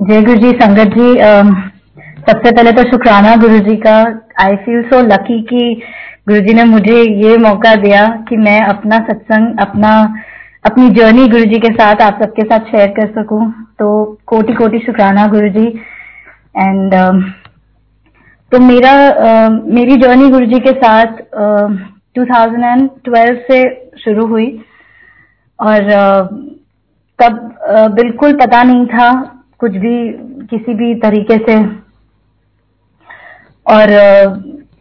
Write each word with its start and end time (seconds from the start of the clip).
जय 0.00 0.20
गुरु 0.22 0.38
जी 0.38 0.50
संगत 0.58 0.92
जी 0.96 1.06
सबसे 2.26 2.50
पहले 2.50 2.72
तो 2.72 2.82
शुक्राना 2.82 3.34
गुरु 3.36 3.58
जी 3.60 3.74
का। 3.76 3.94
आई 4.40 4.56
फील 4.56 4.82
सो 4.88 5.00
लकी 5.02 5.40
कि 5.44 5.62
गुरु 6.28 6.40
जी 6.40 6.52
ने 6.54 6.64
मुझे 6.64 6.98
ये 7.22 7.36
मौका 7.38 7.74
दिया 7.76 8.04
कि 8.28 8.36
मैं 8.38 8.60
अपना 8.64 8.98
सत्संग 9.08 9.58
अपना 9.60 9.90
अपनी 10.66 10.88
जर्नी 10.90 11.26
गुरु 11.28 11.44
जी 11.44 11.58
के 11.60 11.72
साथ 11.74 12.02
आप 12.02 12.22
सबके 12.22 12.42
साथ 12.42 12.70
शेयर 12.70 12.92
कर 12.98 13.08
सकूँ। 13.12 13.40
तो 13.78 13.88
कोटि 14.26 14.54
कोटि 14.54 14.78
शुक्राना 14.86 15.26
गुरु 15.32 15.48
जी 15.56 15.66
एंड 15.66 16.94
तो 18.52 18.60
मेरा 18.66 18.92
मेरी 19.50 19.96
जर्नी 20.02 20.28
गुरु 20.30 20.46
जी 20.46 20.60
के 20.60 20.72
साथ 20.76 21.16
uh, 21.38 21.70
2012 22.18 23.40
से 23.48 23.58
शुरू 24.04 24.26
हुई। 24.26 24.46
और 25.58 25.90
तब 27.18 27.32
बिल्कुल 27.96 28.36
पता 28.36 28.62
नहीं 28.62 28.86
था 28.86 29.10
कुछ 29.60 29.76
भी 29.76 29.96
किसी 30.50 30.74
भी 30.74 30.94
तरीके 31.00 31.36
से। 31.46 31.56
और 33.66 33.92
आ, 33.92 34.08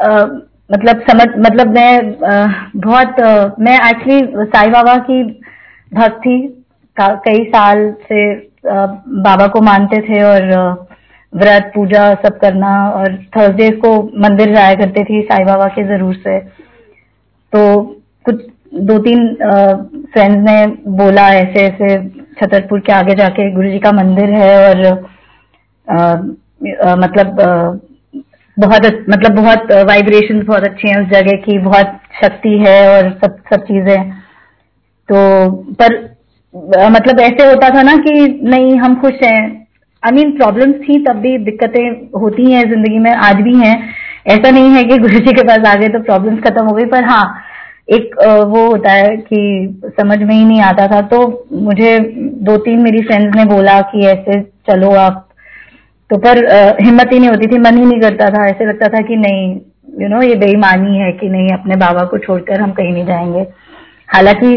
आ, 0.03 0.25
मतलब 0.69 1.01
समझ 1.09 1.27
मतलब 1.39 1.73
मैं 1.75 1.91
आ, 2.27 2.47
बहुत 2.77 3.19
आ, 3.21 3.31
मैं 3.59 3.77
एक्चुअली 3.89 4.45
साईं 4.47 4.71
बाबा 4.71 4.95
की 5.09 5.23
भक्त 5.91 6.19
थी। 6.21 6.37
कई 6.97 7.43
साल 7.45 7.89
से 8.03 8.21
आ, 8.33 8.85
बाबा 9.25 9.47
को 9.47 9.61
मानते 9.61 10.01
थे 10.01 10.21
और 10.23 10.45
व्रत 11.33 11.71
पूजा 11.75 12.03
सब 12.23 12.37
करना 12.39 12.69
और 12.91 13.15
थर्सडे 13.35 13.69
को 13.79 13.91
मंदिर 14.19 14.53
जाया 14.53 14.75
करते 14.75 15.03
थी 15.03 15.21
साईं 15.23 15.45
बाबा 15.45 15.67
के 15.69 15.83
ज़रूर 15.87 16.13
से। 16.17 16.39
तो 17.53 17.61
कुछ 18.25 18.45
दो 18.83 18.97
तीन 18.99 19.27
फ्रेंड्स 20.13 20.37
ने 20.41 20.65
बोला 20.97 21.27
ऐसे 21.33 21.65
ऐसे 21.65 21.95
छतरपुर 22.41 22.79
के 22.79 22.93
आगे 22.93 23.15
जाके 23.15 23.51
गुरु 23.53 23.69
जी 23.69 23.79
का 23.79 23.91
मंदिर 23.91 24.29
है 24.33 24.53
और 24.69 24.85
आ, 25.87 25.97
आ, 26.83 26.95
मतलब 26.95 27.39
आ, 27.41 27.71
बहुत 28.57 28.85
मतलब 29.09 29.35
बहुत 29.35 29.71
वाइब्रेशन 29.87 30.41
बहुत 30.41 30.63
अच्छे 30.63 30.87
हैं 30.89 31.01
उस 31.01 31.07
जगह 31.09 31.37
की 31.41 31.57
बहुत 31.59 31.99
शक्ति 32.21 32.57
है 32.59 32.77
और 32.89 33.09
सब 33.23 33.35
सब 33.53 33.63
चीज़ें। 33.63 34.11
तो 35.09 35.49
पर 35.81 35.95
मतलब 36.91 37.19
ऐसे 37.19 37.45
होता 37.47 37.69
था 37.69 37.81
ना 37.81 37.95
कि 37.97 38.13
नहीं 38.43 38.77
हम 38.79 38.95
खुश 39.01 39.13
हैं। 39.23 39.67
आई 40.03 40.11
मीन 40.11 40.31
प्रॉब्लम्स 40.37 40.75
थी 40.79 40.97
तब 41.05 41.19
भी 41.21 41.37
दिक्कतें 41.45 42.19
होती 42.19 42.51
हैं 42.51 42.63
ज़िंदगी 42.69 42.99
में 42.99 43.11
आज 43.11 43.41
भी 43.41 43.55
हैं। 43.57 43.75
ऐसा 44.27 44.49
नहीं 44.51 44.69
है 44.71 44.83
कि 44.83 44.97
गुरु 44.97 45.19
जी 45.19 45.33
के 45.33 45.43
पास 45.47 45.67
आ 45.67 45.75
गए 45.75 45.87
तो 45.89 45.99
प्रॉब्लम्स 46.03 46.43
खत्म 46.43 46.65
हो 46.65 46.73
गई 46.75 46.85
पर 46.85 47.03
हाँ 47.03 47.23
एक 47.87 48.15
वो 48.47 48.65
होता 48.67 48.91
है 48.91 49.15
कि 49.17 49.81
समझ 49.99 50.17
में 50.19 50.33
ही 50.35 50.43
नहीं 50.45 50.61
आता 50.61 50.87
था 50.87 51.01
तो 51.09 51.19
मुझे 51.61 51.97
दो 52.43 52.57
तीन 52.57 52.81
मेरी 52.83 53.01
फ्रेंड्स 53.03 53.35
ने 53.35 53.45
बोला 53.45 53.79
कि 53.91 54.05
ऐसे 54.07 54.41
चलो 54.69 54.89
आप। 54.97 55.23
तो 56.09 56.17
पर 56.17 56.37
हिम्मत 56.81 57.09
ही 57.13 57.19
नहीं 57.19 57.29
होती 57.29 57.47
थी 57.47 57.57
मन 57.59 57.77
ही 57.77 57.85
नहीं 57.85 57.99
करता 58.01 58.29
था। 58.29 58.45
ऐसे 58.47 58.65
लगता 58.65 58.87
था 58.87 59.01
कि 59.01 59.15
नहीं 59.17 59.49
यू 59.49 60.01
you 60.01 60.09
नो 60.09 60.15
know, 60.15 60.29
ये 60.29 60.35
बेईमानी 60.35 60.97
है 60.97 61.11
कि 61.11 61.29
नहीं 61.29 61.49
अपने 61.49 61.75
बाबा 61.75 62.03
को 62.05 62.17
छोड़कर 62.17 62.61
हम 62.61 62.71
कहीं 62.71 62.91
नहीं 62.93 63.05
जाएँगे। 63.05 63.45
हालाँकि 64.13 64.47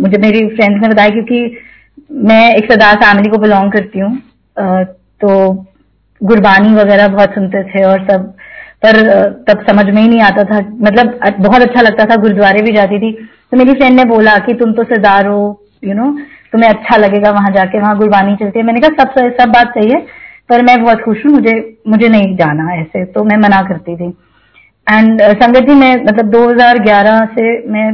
मुझे 0.00 0.18
मेरी 0.18 0.46
फ्रेंड्स 0.48 0.82
ने 0.82 0.88
बताया 0.88 1.08
क्योंकि 1.08 1.56
मैं 2.28 2.54
एक 2.54 2.70
सरदार 2.72 2.96
फैमिली 2.96 3.30
को 3.30 3.38
बिलोंग 3.38 3.72
करती 3.72 3.98
हूँ। 3.98 4.16
तो 5.20 5.30
गुरबानी 6.20 6.74
वगैरह 6.74 7.08
बहुत 7.08 7.34
सुनते 7.34 7.62
थे 7.64 7.84
और 7.84 8.06
सब 8.06 8.32
पर 8.82 8.96
तब 9.48 9.64
समझ 9.68 9.84
में 9.86 10.00
ही 10.02 10.08
नहीं 10.08 10.20
आता 10.22 10.42
था। 10.44 10.58
मतलब 10.82 11.18
बहुत 11.40 11.62
अच्छा 11.62 11.80
लगता 11.82 12.04
था 12.06 12.16
गुरुद्वारे 12.22 12.62
भी 12.62 12.72
जाती 12.72 12.98
थी। 12.98 13.12
तो 13.50 13.56
मेरी 13.56 13.72
फ्रेंड 13.74 13.96
ने 13.96 14.04
बोला 14.06 14.36
कि 14.46 14.54
तुम 14.54 14.72
तो 14.72 14.84
सरदार 14.84 15.26
हो 15.26 15.40
यू 15.84 15.94
नो 15.94 16.10
तुम्हें 16.52 16.68
अच्छा 16.70 16.96
लगेगा 16.96 17.30
वहाँ 17.30 17.50
जाके 17.52 17.80
वहाँ 17.80 17.96
गुरबानी 17.98 18.36
चलती 18.36 18.58
है। 18.58 18.64
मैंने 18.66 18.80
कहा 18.80 19.04
सब 19.04 19.34
सब 19.40 19.52
बात 19.52 19.72
सही 19.74 19.90
है 19.90 20.00
पर 20.50 20.62
मैं 20.64 20.82
बहुत 20.82 21.00
खुश 21.04 21.24
हूँ 21.26 21.32
मुझे 21.32 21.54
मुझे 21.88 22.08
नहीं 22.08 22.36
जाना 22.36 22.72
ऐसे। 22.74 23.04
तो 23.06 23.24
मैं 23.24 23.36
मना 23.38 23.60
करती 23.68 23.96
थी। 23.96 24.08
एंड 24.86 25.20
संगत 25.42 25.68
जी 25.68 25.74
मैं 25.74 25.94
मतलब 26.04 26.30
2011 26.32 27.24
से 27.34 27.46
मैं 27.72 27.88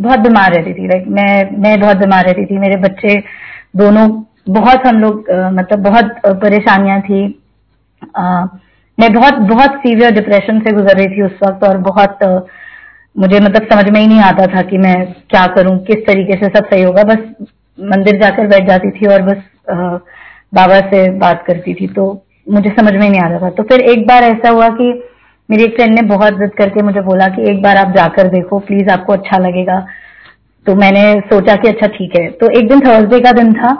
बहुत 0.00 0.18
बीमार 0.20 0.52
रहती 0.54 0.72
थी। 0.74 0.86
लाइक 0.88 1.04
मैं 1.08 1.60
मैं 1.62 1.78
बहुत 1.80 1.96
बीमार 1.96 2.24
रहती 2.26 2.44
थी। 2.46 2.58
मेरे 2.58 2.76
बच्चे 2.82 3.14
दोनों 3.76 4.08
बहुत 4.48 4.86
हम 4.86 5.00
लोग 5.00 5.30
मतलब 5.54 5.82
बहुत 5.82 6.20
परेशानियाँ 6.42 7.00
थी। 7.02 7.22
आ, 8.16 8.44
मैं 9.00 9.12
बहुत 9.12 9.34
बहुत 9.50 9.74
सीवियर 9.82 10.10
डिप्रेशन 10.14 10.58
से 10.60 10.72
गुजर 10.72 10.96
रही 10.96 11.06
थी 11.08 11.22
उस 11.22 11.38
वक्त 11.42 11.64
और 11.64 11.78
बहुत 11.84 12.18
मुझे 13.16 13.38
मतलब 13.40 13.66
समझ 13.72 13.88
में 13.88 14.00
ही 14.00 14.06
नहीं 14.06 14.20
आता 14.22 14.46
था 14.46 14.62
कि 14.62 14.78
मैं 14.78 14.96
क्या 15.30 15.46
करूँ, 15.54 15.78
किस 15.80 16.06
तरीके 16.06 16.34
से 16.36 16.48
सब 16.48 16.66
सही 16.66 16.82
होगा। 16.82 17.02
बस 17.04 17.22
मंदिर 17.78 18.20
जाकर 18.20 18.46
बैठ 18.48 18.66
जाती 18.68 18.90
थी 18.90 19.06
और 19.06 19.22
बस 19.22 19.42
बाबा 20.54 20.78
से 20.90 21.08
बात 21.18 21.44
करती 21.46 21.74
थी 21.74 21.86
तो 21.94 22.04
मुझे 22.46 22.70
समझ 22.70 22.92
में 22.92 23.08
नहीं 23.08 23.20
आ 23.20 23.28
रहा 23.28 23.38
था। 23.40 23.50
तो 23.50 23.62
फिर 23.62 23.80
एक 23.90 24.06
बार 24.06 24.24
ऐसा 24.24 24.50
हुआ 24.50 24.68
कि 24.76 24.92
मेरी 25.48 25.64
एक 25.64 25.74
फ्रेंड 25.76 25.94
ने 25.94 26.02
बहुत 26.08 26.38
जिद 26.38 26.50
करके 26.58 26.82
मुझे 26.82 27.00
बोला 27.02 27.26
कि 27.28 27.50
एक 27.50 27.62
बार 27.62 27.76
आप 27.76 27.94
जाकर 27.96 28.28
देखो 28.30 28.58
प्लीज़ 28.68 28.90
आपको 28.92 29.12
अच्छा 29.12 29.38
लगेगा। 29.38 29.78
तो 30.66 30.74
मैंने 30.76 31.02
सोचा 31.28 31.54
कि 31.56 31.68
अच्छा 31.68 31.86
ठीक 31.88 32.16
है। 32.16 32.26
तो 32.32 32.50
एक 32.58 32.68
दिन 32.68 32.80
थर्सडे 32.80 33.20
का 33.20 33.32
दिन 33.34 33.52
था 33.54 33.74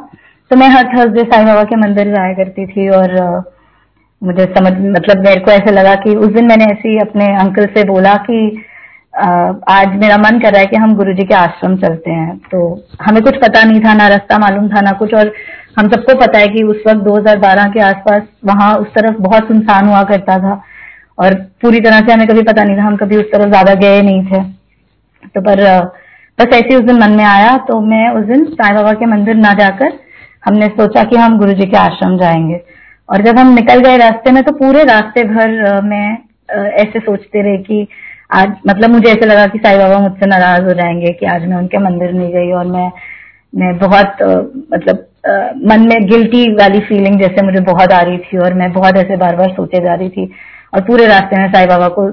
तो 0.50 0.56
मैं 0.56 0.68
हर 0.68 0.86
थर्सडे 0.88 1.22
साईं 1.24 1.46
बाबा 1.46 1.64
के 1.64 1.76
मंदिर 1.78 2.14
जाया 2.14 2.32
करती 2.34 2.66
थी 2.66 2.88
और 2.90 3.16
मुझे 4.22 4.44
समझ 4.56 4.72
मतलब 4.86 5.24
मेरे 5.24 5.40
को 5.40 5.50
ऐसे 5.50 5.72
लगा 5.72 5.94
कि 5.96 6.14
उस 6.16 6.32
दिन 6.32 6.46
मैंने 6.46 6.64
ऐसे 6.64 6.88
ही 6.88 6.98
अपने 6.98 7.26
अंकल 7.36 7.66
से 7.76 7.84
बोला 7.84 8.14
कि 8.26 8.40
आज 9.70 9.94
मेरा 10.00 10.16
मन 10.18 10.38
कर 10.40 10.52
रहा 10.52 10.60
है 10.60 10.66
कि 10.66 10.76
हम 10.76 10.94
गुरु 10.96 11.12
जी 11.12 11.24
के 11.24 11.34
आश्रम 11.34 11.76
चलते 11.76 12.10
हैं। 12.10 12.36
तो 12.44 12.58
हमें 13.02 13.22
कुछ 13.22 13.36
पता 13.36 13.62
नहीं 13.62 13.80
था, 13.80 13.94
ना 13.94 14.08
रास्ता 14.08 14.38
मालूम 14.38 14.68
था, 14.68 14.80
ना 14.80 14.92
कुछ, 14.92 15.14
और 15.14 15.32
हम 15.78 15.88
सबको 15.88 16.14
पता 16.20 16.38
है 16.38 16.46
कि 16.48 16.62
उस 16.64 16.82
वक्त 16.86 17.00
2012 17.04 17.66
के 17.68 17.80
आसपास 17.82 18.22
वहाँ 18.46 18.74
उस 18.76 18.88
तरफ़ 18.94 19.16
बहुत 19.20 19.48
सुनसान 19.48 19.88
हुआ 19.88 20.02
करता 20.04 20.36
था, 20.38 20.60
और 21.18 21.34
पूरी 21.62 21.80
तरह 21.80 22.00
से 22.00 22.12
हमें 22.12 22.26
कभी 22.28 22.42
पता 22.42 22.64
नहीं 22.64 22.76
था, 22.76 22.82
हम 22.82 22.96
कभी 22.96 23.16
उस 23.16 23.32
तरफ़ 23.32 23.48
ज़्यादा 23.48 23.74
गए 23.76 24.00
नहीं 24.02 24.24
थे। 24.26 24.42
तो 25.24 25.40
पर 25.40 25.64
बस 26.38 26.54
ऐसे 26.54 26.76
उस 26.76 26.84
दिन 26.84 26.98
मन 26.98 27.16
में 27.16 27.24
आया 27.26 27.56
तो 27.68 27.80
मैं 27.82 28.08
उस 28.10 28.26
दिन 28.26 28.44
साई 28.52 28.74
बाबा 28.74 28.92
के 28.92 29.06
मंदिर 29.06 29.34
ना 29.36 29.52
जाकर 29.54 29.98
हमने 30.44 30.66
सोचा 30.70 31.02
कि 31.04 31.16
हम 31.16 31.38
गुरु 31.38 31.52
जी 31.52 31.66
के 31.66 31.76
आश्रम 31.78 32.16
जाएँगे। 32.18 32.62
और 33.10 33.22
जब 33.22 33.38
हम 33.38 33.54
निकल 33.54 33.80
गए 33.80 33.96
रास्ते 33.96 34.30
में 34.30 34.42
तो 34.42 34.52
पूरे 34.52 34.82
रास्ते 34.84 35.24
भर 35.24 35.80
मैं 35.84 36.18
ऐसे 36.70 36.98
सोचते 36.98 37.42
रहे 37.42 37.56
कि 37.56 37.86
आज 38.34 38.52
मतलब 38.68 38.90
मुझे 38.90 39.10
ऐसे 39.10 39.26
लगा 39.26 39.46
कि 39.46 39.58
साईं 39.58 39.78
बाबा 39.78 39.98
मुझसे 39.98 40.26
नाराज़ 40.26 40.62
हो 40.62 40.72
जाएँगे 40.72 41.12
कि 41.12 41.26
आज 41.26 41.46
मैं 41.46 41.56
उनके 41.56 41.78
मंदिर 41.78 42.12
नहीं 42.12 42.32
गई 42.32 42.52
और 42.52 42.66
मैं 42.66 42.90
मैं 43.52 43.78
बहुत 43.78 44.16
मतलब 44.72 45.06
मन 45.66 45.86
में 45.88 46.06
गिल्टी 46.06 46.54
वाली 46.54 46.80
फीलिंग 46.80 47.20
जैसे 47.20 47.42
मुझे 47.42 47.60
बहुत 47.60 47.92
आ 47.92 48.00
रही 48.00 48.18
थी 48.18 48.38
और 48.38 48.54
मैं 48.54 48.72
बहुत 48.72 48.96
ऐसे 48.96 49.16
बार 49.16 49.36
बार 49.36 49.50
सोचे 49.50 49.82
जा 49.84 49.94
रही 49.94 50.08
थी 50.08 50.30
और 50.74 50.80
पूरे 50.80 51.06
रास्ते 51.06 51.36
में 51.36 51.52
साईं 51.52 51.68
बाबा 51.68 51.88
को 51.88 52.10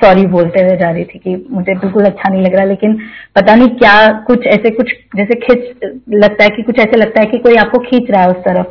सॉरी 0.00 0.26
बोलते 0.26 0.62
हुए 0.62 0.76
जा 0.76 0.90
रही 0.90 1.04
थी 1.04 1.18
कि 1.18 1.46
मुझे 1.50 1.74
बिल्कुल 1.74 2.04
अच्छा 2.04 2.28
नहीं 2.30 2.42
लग 2.42 2.54
रहा, 2.54 2.64
लेकिन 2.64 2.98
पता 3.36 3.54
नहीं 3.54 3.68
क्या 3.68 4.08
कुछ 4.26 4.46
ऐसे 4.46 4.70
कुछ, 4.70 4.92
जैसे 5.16 5.34
खिंच, 5.34 5.92
लगता 6.14 6.44
है 6.44 6.50
कि 6.50 6.62
कुछ 6.62 6.78
ऐसे 6.78 6.96
लगता 6.96 7.20
है 7.20 7.26
कि 7.26 7.38
कोई 7.38 7.54
आपको 7.54 7.78
खींच 7.78 8.10
रहा 8.10 8.22
है 8.22 8.28
उस 8.28 8.36
तरफ़। 8.36 8.66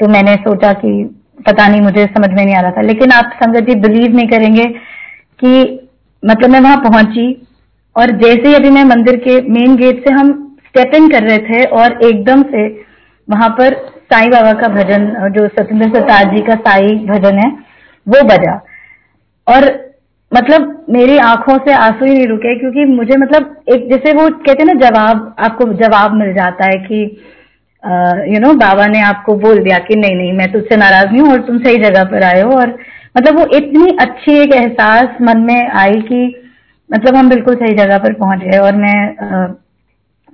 तो 0.00 0.08
मैंने 0.08 0.34
सोचा 0.38 0.72
कि 0.74 0.92
पता 1.46 1.66
नहीं, 1.68 1.80
मुझे 1.80 2.04
समझ 2.06 2.28
में 2.30 2.44
नहीं 2.44 2.54
आ 2.54 2.60
रहा 2.60 2.70
था। 2.70 2.82
लेकिन 2.82 3.12
आप 3.12 3.30
संगत 3.34 3.68
जी 3.68 3.74
बिलीव 3.80 4.16
नहीं 4.16 4.28
करेंगे 4.28 4.64
कि 5.40 5.52
मतलब 6.22 6.50
मैं 6.50 6.60
वहाँ 6.60 6.76
पहुँची 6.80 7.26
और 7.96 8.10
जैसे 8.16 8.48
ही 8.48 8.54
अभी 8.54 8.70
मैं 8.70 8.84
मंदिर 8.84 9.16
के 9.18 9.40
मेन 9.50 9.76
गेट 9.76 10.08
से 10.08 10.12
हम 10.14 10.32
स्टेप 10.66 10.94
इन 10.94 11.08
कर 11.08 11.22
रहे 11.22 11.38
थे 11.38 11.62
और 11.76 11.98
एकदम 12.04 12.42
से 12.42 12.66
वहाँ 13.28 13.48
पर 13.50 13.74
साईं 14.12 14.30
बाबा 14.30 14.52
का 14.52 14.68
भजन, 14.68 15.06
जो 15.30 15.46
सत्येंद्र 15.48 15.88
सरताज 15.88 16.34
जी 16.34 16.42
का 16.42 16.54
साई 16.56 16.94
भजन 17.06 17.38
है, 17.38 17.50
वो 18.06 18.22
बजा। 18.24 18.54
और 19.46 19.64
मतलब 20.32 20.84
मेरी 20.90 21.16
आँखों 21.18 21.56
से 21.58 21.72
आँसू 21.72 22.04
ही 22.04 22.14
नहीं 22.14 22.26
रुके, 22.26 22.58
क्योंकि 22.58 22.84
मुझे 22.84 23.16
मतलब 23.16 23.56
एक 23.68 23.88
जैसे 23.90 24.12
वो 24.12 24.28
कहते 24.28 24.62
हैं 24.62 24.74
ना, 24.74 24.74
जवाब, 24.80 25.34
आपको 25.38 25.72
जवाब 25.74 26.14
मिल 26.14 26.32
जाता 26.34 26.64
है 26.64 26.78
कि 26.78 27.00
यू 28.26 28.38
नो 28.40 28.52
बाबा 28.56 28.86
ने 28.86 29.00
आपको 29.02 29.34
बोल 29.38 29.58
दिया 29.58 29.78
कि 29.80 29.94
नहीं 29.96 30.14
नहीं, 30.16 30.32
मैं 30.32 30.50
तुझसे 30.52 30.76
नाराज़ 30.76 31.12
नहीं 31.12 31.20
हूँ 31.22 31.32
और 31.32 31.40
तुम 31.42 31.58
सही 31.58 31.76
जगह 31.78 32.04
पर 32.04 32.22
आए 32.24 32.40
हो। 32.42 32.50
और 32.52 32.78
मतलब 33.16 33.38
वो 33.38 33.46
इतनी 33.56 33.96
अच्छी 34.00 34.32
एक 34.38 34.54
एहसास 34.54 35.16
मन 35.22 35.40
में 35.42 35.68
आई 35.74 36.00
कि 36.02 36.24
मतलब 36.90 37.16
हम 37.16 37.28
बिल्कुल 37.28 37.54
सही 37.54 37.76
जगह 37.76 37.98
पर 37.98 38.12
पहुँच 38.14 38.40
गए 38.40 38.58
और 38.58 38.76
मैं 38.76 38.98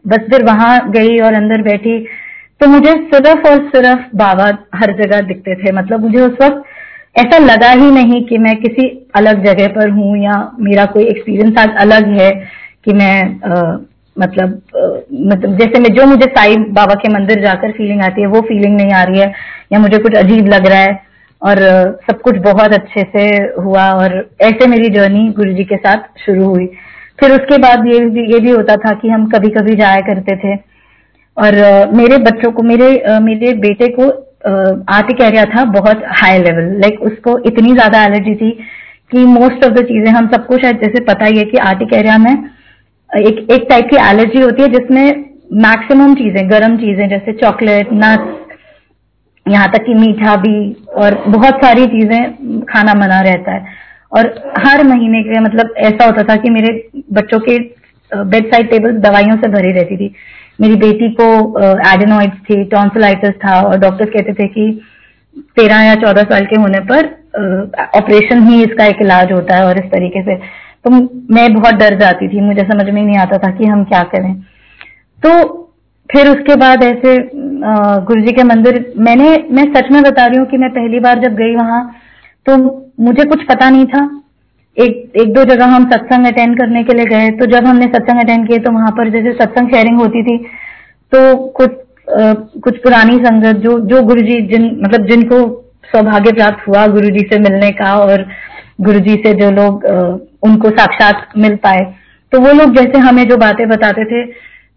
बस 0.05 0.27
फिर 0.31 0.45
वहाँ 0.45 0.91
गई 0.91 1.19
और 1.19 1.35
अंदर 1.35 1.63
बैठी 1.63 1.99
तो 2.61 2.67
मुझे 2.69 2.93
सिर्फ़ 3.13 3.49
और 3.49 3.63
सिर्फ़ 3.69 4.17
बाबा 4.17 4.45
हर 4.75 4.93
जगह 4.97 5.21
दिखते 5.27 5.55
थे। 5.55 5.73
मतलब 5.73 6.01
मुझे 6.01 6.21
उस 6.21 6.37
वक्त 6.43 6.63
ऐसा 7.19 7.39
लगा 7.39 7.71
ही 7.71 7.91
नहीं 7.91 8.25
कि 8.27 8.39
मैं 8.39 8.57
किसी 8.57 8.89
अलग 9.17 9.45
जगह 9.45 9.69
पर 9.69 9.89
हूँ 9.91 10.17
या 10.19 10.37
मेरा 10.61 10.85
कोई 10.93 11.05
एक्सपीरियंस 11.07 11.59
आज 11.59 11.77
अलग 11.79 12.09
है 12.21 12.31
कि 12.85 12.93
मैं 12.93 13.15
मतलब 14.17 14.61
मतलब 15.13 15.57
जैसे 15.59 15.81
मैं, 15.81 15.93
जो 15.95 16.07
मुझे 16.07 16.27
साई 16.29 16.57
बाबा 16.73 16.95
के 16.97 17.09
मंदिर 17.13 17.43
जाकर 17.43 17.73
फीलिंग 17.73 18.03
आती 18.03 18.21
है, 18.21 18.27
वो 18.29 18.41
फीलिंग 18.43 18.77
नहीं 18.77 18.93
आ 18.93 19.03
रही 19.03 19.21
है, 19.21 19.33
या 19.73 19.79
मुझे 19.79 19.99
कुछ 19.99 20.17
अजीब 20.17 20.49
लग 20.49 20.67
रहा 20.67 20.79
है, 20.79 21.01
और 21.43 21.59
सब 22.03 22.21
कुछ 22.21 22.37
बहुत 22.43 22.73
अच्छे 22.75 23.03
से 23.13 23.25
हुआ, 23.61 23.91
और 23.93 24.17
ऐसे 24.43 24.67
मेरी 24.67 24.89
जर्नी 24.91 25.29
गुरु 25.37 25.53
जी 25.53 25.65
के 25.65 25.77
साथ 25.79 26.25
शुरू 26.27 26.45
हुई। 26.47 26.67
फिर 27.21 27.33
उसके 27.33 27.59
बाद 27.59 27.87
ये 27.87 27.99
भी 28.09 28.33
ये 28.33 28.41
भी 28.41 28.51
होता 28.51 28.77
था 28.79 28.93
कि 28.95 29.09
हम 29.09 29.27
कभी 29.31 29.49
कभी 29.51 29.75
जाया 29.77 30.01
करते 30.03 30.37
थे, 30.37 30.55
और 31.37 31.55
मेरे 31.95 32.19
बच्चों 32.21 32.53
को, 32.53 32.63
मेरे 32.65 33.19
मेरे 33.23 33.53
बेटे 33.61 33.89
को 33.91 34.11
आर्टिक 34.91 35.21
एरिया 35.23 35.45
था 35.47 35.65
बहुत 35.73 36.03
हाई 36.21 36.39
लेवल 36.39 36.65
लाइक 36.81 37.03
उसको 37.03 37.39
इतनी 37.47 37.73
ज़्यादा 37.73 38.03
एलर्जी 38.05 38.35
थी 38.35 38.51
कि 39.13 39.25
मोस्ट 39.29 39.65
ऑफ़ 39.65 39.73
द 39.73 39.85
चीज़ें 39.87 40.11
हम 40.13 40.29
सबको 40.29 40.59
शायद 40.59 40.77
जैसे 40.77 41.05
पता 41.05 41.27
ही 41.27 41.39
है 41.39 41.45
कि 41.45 41.59
आर्टिक 41.65 41.93
एरिया 41.95 42.17
में 42.19 42.35
एक 43.13 43.47
एक 43.53 43.67
टाइप 43.71 43.89
की 43.91 43.97
एलर्जी 44.03 44.41
होती 44.41 44.63
है 44.63 44.69
जिसमें 44.71 45.05
मैक्सिमम 45.63 46.15
चीज़ें, 46.15 46.49
गर्म 46.51 46.77
चीज़ें, 46.77 47.09
जैसे 47.09 47.33
चॉकलेट 47.35 47.89
नट्स 47.95 48.41
यहाँ 49.47 49.69
तक 49.71 49.85
कि 49.87 49.95
मीठा 49.95 50.37
भी 50.37 50.57
और 50.97 51.15
बहुत 51.29 51.55
सारी 51.65 51.87
चीज़ें 51.89 52.61
खाना 52.65 52.95
मना 52.95 53.21
रहता 53.23 53.53
है। 53.53 53.81
और 54.13 54.27
हर 54.59 54.83
महीने 54.85 55.23
के 55.23 55.41
मतलब 55.41 55.75
ऐसा 55.81 56.05
होता 56.05 56.23
था 56.25 56.37
कि 56.37 56.51
मेरे 56.51 56.73
बच्चों 57.13 57.39
के 57.41 57.59
बेड 58.13 58.51
साइड 58.53 58.71
टेबल 58.71 58.97
दवाइयों 59.01 59.37
से 59.37 59.49
भरी 59.51 59.73
रहती 59.73 59.97
थी। 59.97 60.15
मेरी 60.61 60.77
बेटी 60.79 61.09
को 61.21 61.29
एडेनोइड्स 61.93 62.39
थी 62.49 62.63
टॉन्सिलाइटिस 62.71 63.35
था 63.45 63.61
और 63.61 63.79
डॉक्टर्स 63.81 64.11
कहते 64.11 64.33
थे 64.35 64.47
कि 64.49 64.71
तेरह 65.57 65.83
या 65.83 65.95
चौदह 66.03 66.23
साल 66.33 66.45
के 66.47 66.61
होने 66.61 66.81
पर 66.91 67.07
ऑपरेशन 67.97 68.47
ही 68.49 68.63
इसका 68.63 68.87
एक 68.87 69.03
इलाज 69.03 69.33
होता 69.33 69.57
है 69.57 69.65
और 69.67 69.79
इस 69.79 69.91
तरीके 69.93 70.23
से। 70.23 70.37
तो 70.85 70.91
मैं 71.35 71.53
बहुत 71.55 71.75
डर 71.75 71.99
जाती 71.99 72.29
थी 72.29 72.41
मुझे 72.41 72.63
समझ 72.71 72.89
में 72.89 73.03
नहीं 73.03 73.17
आता 73.19 73.39
था 73.39 73.51
कि 73.57 73.67
हम 73.67 73.85
क्या 73.85 74.03
करें। 74.15 74.35
तो 75.23 75.31
फिर 76.11 76.29
उसके 76.29 76.57
बाद 76.57 76.83
ऐसे 76.85 77.17
गुरु 78.07 78.23
जी 78.23 78.33
के 78.33 78.45
मंदिर 78.45 78.79
मैंने 79.01 79.29
मैं 79.51 79.65
सच 79.75 79.91
में 79.93 80.03
बता 80.03 80.27
रही 80.27 80.39
हूँ 80.39 80.47
कि 80.47 80.59
मैं 80.59 80.71
पहली 80.73 81.01
बार 81.01 81.21
जब 81.21 81.35
गई 81.37 81.55
वहाँ 81.57 81.85
तो 82.47 82.57
मुझे 83.01 83.25
कुछ 83.25 83.45
पता 83.49 83.69
नहीं 83.71 83.87
था। 83.87 84.03
एक 84.77 85.13
एक 85.21 85.33
दो 85.35 85.45
जगह 85.45 85.67
हम 85.67 85.85
सत्संग 85.91 86.27
अटेंड 86.27 86.59
करने 86.59 86.83
के 86.85 86.95
लिए 86.97 87.05
गए 87.07 87.31
तो 87.39 87.47
जब 87.47 87.67
हमने 87.67 87.87
सत्संग 87.87 88.21
अटेंड 88.21 88.47
किए 88.49 88.59
तो 88.59 88.71
वहाँ 88.73 88.91
पर 88.99 89.11
जैसे 89.11 89.33
सत्संग 89.35 89.71
शेयरिंग 89.71 90.01
होती 90.01 90.23
थी 90.23 90.37
तो 91.13 91.19
कुछ 91.59 91.71
आ, 91.71 92.33
कुछ 92.63 92.79
पुरानी 92.79 93.17
संगत 93.25 93.61
जो 93.65 93.79
जो 93.91 94.03
गुरु 94.03 94.23
जी 94.23 94.41
जिन 94.49 94.65
मतलब 94.85 95.07
जिनको 95.07 95.41
सौभाग्य 95.93 96.33
प्राप्त 96.33 96.67
हुआ 96.69 96.87
गुरु 96.95 97.11
जी 97.11 97.27
से 97.33 97.39
मिलने 97.41 97.71
का 97.81 97.95
और 97.97 98.25
गुरु 98.79 99.01
जी 99.01 99.15
से 99.17 99.33
जो 99.35 99.51
लोग 99.53 99.85
उनको 100.43 100.71
साक्षात 100.71 101.29
मिल 101.39 101.57
पाए। 101.65 101.85
तो 102.33 102.41
वो 102.41 102.53
लोग 102.53 102.75
जैसे 102.77 102.99
हमें 103.01 103.25
जो 103.29 103.37
बातें 103.39 103.69
बताते 103.69 104.05
थे 104.05 104.25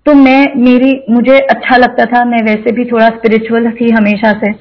तो 0.06 0.14
मैं, 0.14 0.42
मेरी, 0.58 0.92
मुझे 1.10 1.38
अच्छा 1.40 1.78
लगता 1.78 2.06
था। 2.06 2.24
मैं 2.26 2.42
वैसे 2.46 2.72
भी 2.72 2.86
थोड़ा 2.86 3.08
स्पिरिचुअल 3.10 3.70
थी 3.72 3.90
हमेशा 3.92 4.32
से। 4.34 4.52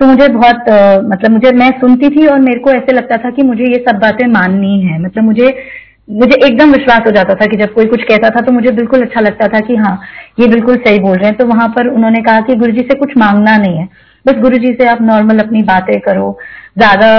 तो 0.00 0.06
मुझे 0.06 0.28
बहुत 0.28 0.70
मतलब 1.06 1.30
मुझे, 1.30 1.50
मैं 1.52 1.70
सुनती 1.80 2.08
थी 2.10 2.26
और 2.26 2.38
मेरे 2.40 2.60
को 2.60 2.70
ऐसे 2.70 2.92
लगता 2.92 3.16
था 3.16 3.30
कि 3.30 3.42
मुझे 3.42 3.64
ये 3.64 3.84
सब 3.88 3.98
बातें 4.00 4.26
माननी 4.28 4.80
है। 4.82 5.00
मतलब 5.02 5.24
मुझे 5.24 5.52
मुझे 6.10 6.36
एकदम 6.46 6.70
विश्वास 6.72 7.00
हो 7.06 7.10
जाता 7.10 7.34
था 7.34 7.46
कि 7.46 7.56
जब 7.56 7.72
कोई 7.72 7.86
कुछ 7.86 8.02
कहता 8.02 8.28
था 8.30 8.40
तो 8.40 8.52
मुझे 8.52 8.70
बिल्कुल 8.72 9.02
अच्छा 9.02 9.20
लगता 9.20 9.48
था 9.48 9.60
कि 9.60 9.74
हाँ 9.76 9.98
ये 10.40 10.46
बिल्कुल 10.48 10.76
सही 10.76 10.98
बोल 10.98 11.16
रहे 11.16 11.28
हैं। 11.28 11.36
तो 11.38 11.46
वहाँ 11.46 11.68
पर 11.68 11.88
उन्होंने 11.88 12.20
कहा 12.22 12.40
कि 12.40 12.54
गुरु 12.54 12.72
जी 12.72 12.82
से 12.82 12.98
कुछ 12.98 13.16
मांगना 13.18 13.56
नहीं 13.56 13.76
है। 13.76 13.88
बस 14.28 14.40
गुरु 14.40 14.58
जी 14.58 14.72
से 14.72 14.86
आप 14.88 15.02
नॉर्मल 15.02 15.38
अपनी 15.38 15.62
बातें 15.64 15.98
करो, 16.00 16.38
ज़्यादा 16.78 17.10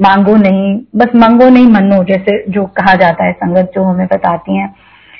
मांगो 0.00 0.36
नहीं, 0.38 0.78
बस 0.96 1.14
मांगो 1.16 1.48
नहीं, 1.48 1.66
मनो, 1.68 2.02
जैसे 2.04 2.44
जो 2.48 2.64
कहा 2.76 2.94
जाता 2.96 3.24
है 3.24 3.32
संगत 3.34 3.70
जो 3.74 3.84
हमें 3.84 4.06
बताती 4.06 4.56
हैं। 4.56 4.74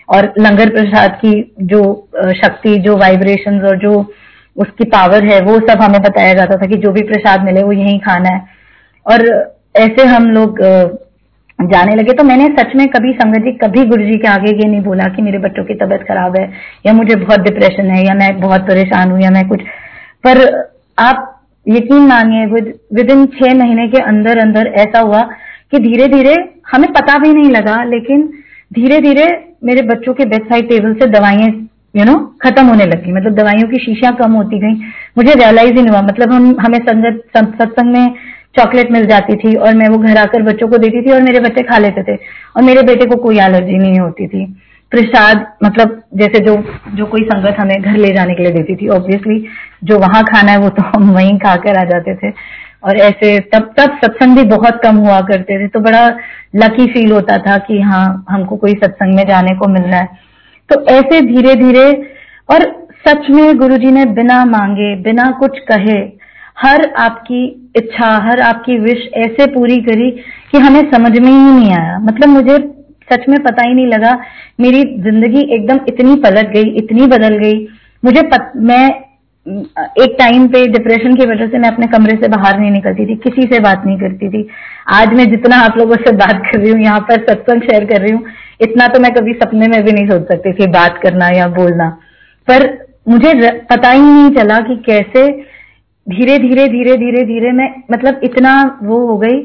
और 0.09 0.33
लंगर 0.39 0.71
प्रसाद 0.71 1.13
की 1.17 1.33
जो 1.65 1.83
शक्ति, 2.37 2.77
जो 2.79 2.97
वाइब्रेशंस 2.97 3.65
और 3.65 3.77
जो 3.79 3.93
उसकी 4.57 4.85
पावर 4.87 5.25
है, 5.25 5.41
वो 5.41 5.59
सब 5.69 5.83
हमें 5.83 6.01
बताया 6.03 6.33
जाता 6.35 6.57
था 6.57 6.67
कि 6.67 6.77
जो 6.77 6.93
भी 6.93 7.03
प्रसाद 7.03 7.45
मिले 7.45 7.63
वो 7.63 7.73
यही 7.73 7.99
खाना 7.99 8.29
है। 8.29 8.43
और 9.07 9.25
ऐसे 9.77 10.07
हम 10.07 10.31
लोग 10.31 10.59
जाने 11.59 11.95
लगे। 11.95 12.13
तो 12.13 12.25
मैंने 12.25 12.47
सच 12.59 12.75
में 12.77 12.87
कभी 12.89 13.13
संगत 13.13 13.45
जी, 13.45 13.53
कभी 13.59 13.85
गुरु 13.87 14.05
जी 14.05 14.17
के 14.19 14.29
आगे 14.29 14.53
ये 14.53 14.69
नहीं 14.69 14.81
बोला 14.81 15.05
कि 15.15 15.23
मेरे 15.23 15.39
बच्चों 15.39 15.65
की 15.65 15.75
तबीयत 15.75 16.03
खराब 16.09 16.37
है, 16.37 16.45
या 16.87 16.93
मुझे 16.93 17.17
बहुत 17.17 17.41
डिप्रेशन 17.41 17.91
है, 17.91 18.05
या 18.07 18.15
मैं 18.15 18.41
बहुत 18.41 18.61
परेशान 18.61 19.11
हूँ, 19.11 19.21
या 19.21 19.31
मैं 19.31 19.47
कुछ। 19.49 19.63
पर 20.25 20.39
आप 21.01 21.27
यकीन 21.67 22.07
मानिए 22.07 22.47
विद 22.47 23.11
इन 23.11 23.27
छह 23.35 23.55
महीने 23.55 23.87
के 23.89 23.99
अंदर 24.03 24.39
अंदर 24.39 24.67
ऐसा 24.79 25.01
हुआ 25.01 25.21
कि 25.71 25.79
धीरे 25.79 26.07
धीरे 26.09 26.35
हमें 26.73 26.93
पता 26.93 27.19
भी 27.19 27.33
नहीं 27.35 27.51
लगा, 27.51 27.83
लेकिन 27.85 28.23
धीरे 28.71 29.01
धीरे 29.01 29.27
मेरे 29.65 29.83
बच्चों 29.83 30.15
के 30.15 30.25
बेड 30.25 30.49
साइड 30.49 30.69
टेबल 30.69 30.95
से 30.95 31.07
दवाइयाँ 31.11 31.49
यू 31.97 32.05
नो 32.05 32.17
खत्म 32.43 32.67
होने 32.67 32.85
लगी। 32.87 33.13
मतलब 33.13 33.35
दवाइयों 33.35 33.69
की 33.69 33.79
शीशियाँ 33.79 34.15
कम 34.17 34.33
होती 34.33 34.59
गई। 34.59 34.75
मुझे 35.19 35.33
रियलाइज़ 35.35 35.73
ही 35.73 35.83
नहीं 35.83 35.91
हुआ। 35.91 36.03
मतलब 36.03 36.33
हम, 36.33 36.57
हमें 36.61 36.79
संगत 36.79 37.23
सत्संग 37.37 37.93
में 37.93 38.15
चॉकलेट 38.59 38.91
मिल 38.93 39.07
जाती 39.07 39.37
थी 39.37 39.55
और 39.55 39.75
मैं 39.75 39.89
वो 39.89 39.99
घर 39.99 40.17
आकर 40.17 40.43
बच्चों 40.43 40.69
को 40.69 40.79
देती 40.79 41.03
थी 41.03 41.13
और 41.13 41.23
मेरे 41.23 41.41
बच्चे 41.41 41.63
खा 41.63 41.79
लेते 41.79 42.03
थे। 42.03 42.17
और 42.57 42.63
मेरे 42.63 42.83
बेटे 42.83 43.07
को 43.07 43.17
कोई 43.17 43.39
एलर्जी 43.39 43.77
नहीं 43.79 43.99
होती 43.99 44.27
थी। 44.27 44.45
प्रसाद 44.93 45.47
मतलब 45.65 46.01
जैसे 46.17 46.39
जो 46.45 46.57
जो 46.95 47.07
कोई 47.07 47.23
संगत 47.25 47.57
हमें 47.61 47.81
घर 47.81 47.97
ले 47.97 48.09
जाने 48.15 48.35
के 48.35 48.43
लिए 48.43 48.53
देती 48.53 48.77
थी 48.77 48.89
ऑब्वियसली 48.89 49.45
जो 49.85 49.99
वहाँ 49.99 50.23
खाना 50.25 50.53
है 50.53 50.59
वो 50.59 50.69
तो 50.69 50.83
हम 50.87 51.11
वहीं 51.11 51.39
खा 51.39 51.55
कर 51.57 51.77
आ 51.77 51.85
जाते 51.85 52.15
थे। 52.17 52.33
और 52.85 52.97
ऐसे 52.99 53.39
तब 53.55 53.73
तब 53.79 53.97
सत्संग 53.97 54.37
भी 54.37 54.43
बहुत 54.51 54.81
कम 54.83 54.97
हुआ 54.97 55.21
करते 55.21 55.59
थे 55.59 55.67
तो 55.69 55.81
बड़ा 55.81 56.07
लकी 56.57 56.87
फील 56.93 57.13
होता 57.13 57.37
था 57.39 57.57
कि 57.59 57.81
हाँ 57.81 58.25
हमको 58.31 58.57
कोई 58.57 58.73
सत्संग 58.75 59.15
में 59.15 59.25
जाने 59.29 59.55
को 59.57 59.69
मिल 59.69 59.83
रहा 59.83 60.01
है। 60.01 60.09
तो 60.71 60.81
ऐसे 60.91 61.21
धीरे 61.27 61.55
धीरे 61.57 61.87
और 62.49 62.65
सच 63.07 63.31
में 63.31 63.57
गुरुजी 63.59 63.91
ने 63.91 64.05
बिना 64.15 64.45
मांगे, 64.45 64.95
बिना 65.03 65.31
कुछ 65.39 65.59
कहे, 65.69 65.99
हर 66.57 66.93
आपकी 66.99 67.45
इच्छा, 67.77 68.09
हर 68.25 68.41
आपकी 68.41 68.79
विश 68.79 69.09
ऐसे 69.17 69.47
पूरी 69.47 69.77
करी 69.83 70.11
कि 70.53 70.59
हमें 70.59 70.81
समझ 70.91 71.19
में 71.19 71.31
ही 71.31 71.53
नहीं 71.53 71.73
आया। 71.75 71.99
मतलब 71.99 72.29
मुझे 72.29 72.59
सच 73.13 73.29
में 73.29 73.39
पता 73.43 73.67
ही 73.67 73.75
नहीं 73.75 73.87
लगा। 73.89 74.13
मेरी 74.61 74.83
ज़िंदगी 75.03 75.43
एकदम 75.51 75.81
इतनी 75.89 76.15
पलट 76.23 76.53
गई 76.53 76.75
इतनी 76.79 77.07
बदल 77.09 77.37
गई। 77.39 77.63
मुझे 78.03 78.23
पत, 78.25 78.53
मैं 78.57 78.89
एक 79.47 80.17
टाइम 80.19 80.47
पे 80.49 80.67
डिप्रेशन 80.69 81.15
की 81.17 81.27
वजह 81.27 81.47
से 81.47 81.59
मैं 81.59 81.69
अपने 81.69 81.87
कमरे 81.89 82.17
से 82.17 82.29
बाहर 82.31 82.59
नहीं 82.59 82.71
निकलती 82.71 83.07
थी 83.07 83.15
किसी 83.21 83.47
से 83.53 83.61
बात 83.61 83.83
नहीं 83.87 83.99
करती 83.99 84.29
थी। 84.31 84.47
आज 84.93 85.13
मैं 85.15 85.25
जितना 85.31 85.57
आप 85.65 85.79
लोगों 85.79 85.97
से 85.99 86.13
बात 86.17 86.43
कर 86.47 86.59
रही 86.59 86.71
हूँ 86.71 86.81
यहाँ 86.81 87.01
पर 87.09 87.23
सत्संग 87.23 87.63
शेयर 87.63 87.85
कर 87.87 88.01
रही 88.01 88.13
हूँ 88.13 88.25
इतना 88.63 88.87
तो 88.89 89.01
मैं 89.01 89.13
कभी 89.15 89.33
सपने 89.35 89.69
में 89.69 89.83
भी 89.85 89.93
नहीं 89.93 90.09
सोच 90.09 90.27
सकती 90.29 90.53
थी 90.55 90.67
बात 90.73 90.99
करना 91.03 91.29
या 91.31 91.47
बोलना। 91.51 91.89
पर 92.49 92.67
मुझे 93.09 93.51
पता 93.71 93.91
ही 93.91 94.01
नहीं 94.01 94.31
चला 94.33 94.59
कि 94.61 94.77
कैसे 94.87 95.27
धीरे 96.07 96.39
धीरे 96.39 96.67
धीरे 96.69 96.97
धीरे 96.97 97.25
धीरे 97.27 97.53
मैं 97.53 97.69
मतलब 97.93 98.21
इतना 98.25 98.53
वो 98.83 98.99
हो 99.07 99.17
गई 99.19 99.39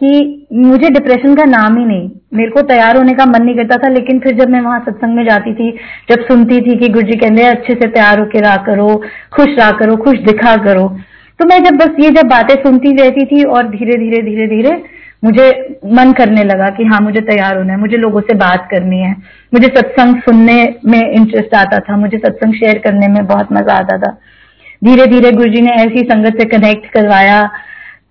कि 0.00 0.46
मुझे 0.52 0.88
डिप्रेशन 0.88 1.34
का 1.34 1.44
नाम 1.44 1.76
ही 1.78 1.84
नहीं। 1.84 2.10
मेरे 2.34 2.50
को 2.50 2.62
तैयार 2.62 2.96
होने 2.96 3.12
का 3.12 3.24
मन 3.26 3.44
नहीं 3.44 3.54
करता 3.56 3.76
था, 3.76 3.88
लेकिन 3.88 4.18
फिर 4.18 4.34
जब 4.34 4.50
मैं 4.50 4.60
वहाँ 4.60 4.80
सत्संग 4.80 5.16
में 5.16 5.24
जाती 5.24 5.54
थी, 5.54 5.70
जब 6.10 6.24
सुनती 6.24 6.60
थी 6.60 6.76
कि 6.76 6.88
गुरु 6.88 7.06
जी 7.06 7.16
कहते 7.16 7.42
हैं, 7.42 7.50
अच्छे 7.50 7.74
से 7.74 7.88
तैयार 7.88 8.20
होके 8.20 8.40
रहा 8.40 8.56
करो, 8.56 8.88
खुश 9.32 9.46
रहा 9.58 9.70
करो, 9.70 9.96
खुश 9.96 10.18
दिखा 10.18 10.56
करो। 10.56 10.88
तो 11.40 11.44
मैं 11.44 11.62
जब 11.64 11.76
बस 11.76 11.96
ये 12.00 12.10
जब 12.10 12.28
बातें 12.28 12.54
सुनती 12.54 12.92
रहती 12.96 13.24
थी 13.26 13.42
और 13.44 13.68
धीरे 13.68 13.96
धीरे 13.98 14.22
धीरे 14.22 14.46
धीरे 14.46 14.82
मुझे 15.24 15.48
मन 15.86 16.12
करने 16.12 16.42
लगा 16.44 16.68
कि 16.68 16.84
हाँ 16.84 17.00
मुझे 17.00 17.20
तैयार 17.20 17.56
होना 17.56 17.72
है, 17.72 17.78
मुझे 17.80 17.96
लोगों 17.96 18.20
से 18.20 18.34
बात 18.34 18.68
करनी 18.70 18.98
है। 18.98 19.14
मुझे 19.54 19.66
सत्संग 19.66 20.16
सुनने 20.16 20.56
में 20.86 21.00
इंटरेस्ट 21.00 21.54
आता 21.54 21.78
था, 21.78 21.96
मुझे 21.96 22.18
सत्संग 22.18 22.54
शेयर 22.54 22.78
करने 22.78 23.08
में 23.08 23.26
बहुत 23.26 23.52
मज़ा 23.52 23.74
आता 23.74 23.98
था। 23.98 24.10
धीरे 24.82 25.06
धीरे 25.06 25.30
गुरु 25.32 25.50
जी 25.50 25.60
ने 25.60 25.70
ऐसी 25.70 26.00
संगत 26.00 26.40
से 26.40 26.44
कनेक्ट 26.48 26.86
करवाया 26.86 27.40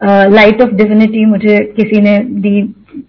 लाइट 0.03 0.61
ऑफ़ 0.61 0.69
डिविनिटी 0.75 1.25
मुझे 1.25 1.57
किसी 1.75 2.01
ने 2.01 2.17
दी 2.41 2.59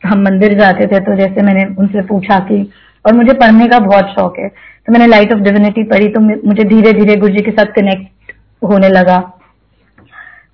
हम 0.06 0.22
मंदिर 0.22 0.58
जाते 0.58 0.86
थे 0.86 1.00
तो 1.00 1.16
जैसे 1.16 1.42
मैंने 1.42 1.64
उनसे 1.78 2.02
पूछा 2.06 2.38
कि 2.48 2.62
और 3.04 3.14
मुझे 3.14 3.32
पढ़ने 3.34 3.66
का 3.68 3.78
बहुत 3.78 4.10
शौक 4.10 4.38
है 4.38 4.48
तो 4.48 4.92
मैंने 4.92 5.06
लाइट 5.06 5.32
ऑफ़ 5.32 5.40
डिविनिटी 5.40 5.82
पढ़ी 5.84 6.08
तो 6.08 6.20
मुझे 6.20 6.64
धीरे 6.64 6.92
धीरे 6.92 7.16
गुरु 7.16 7.34
जी 7.34 7.42
के 7.42 7.50
साथ 7.50 7.72
कनेक्ट 7.76 8.32
होने 8.62 8.88
लगा। 8.88 9.18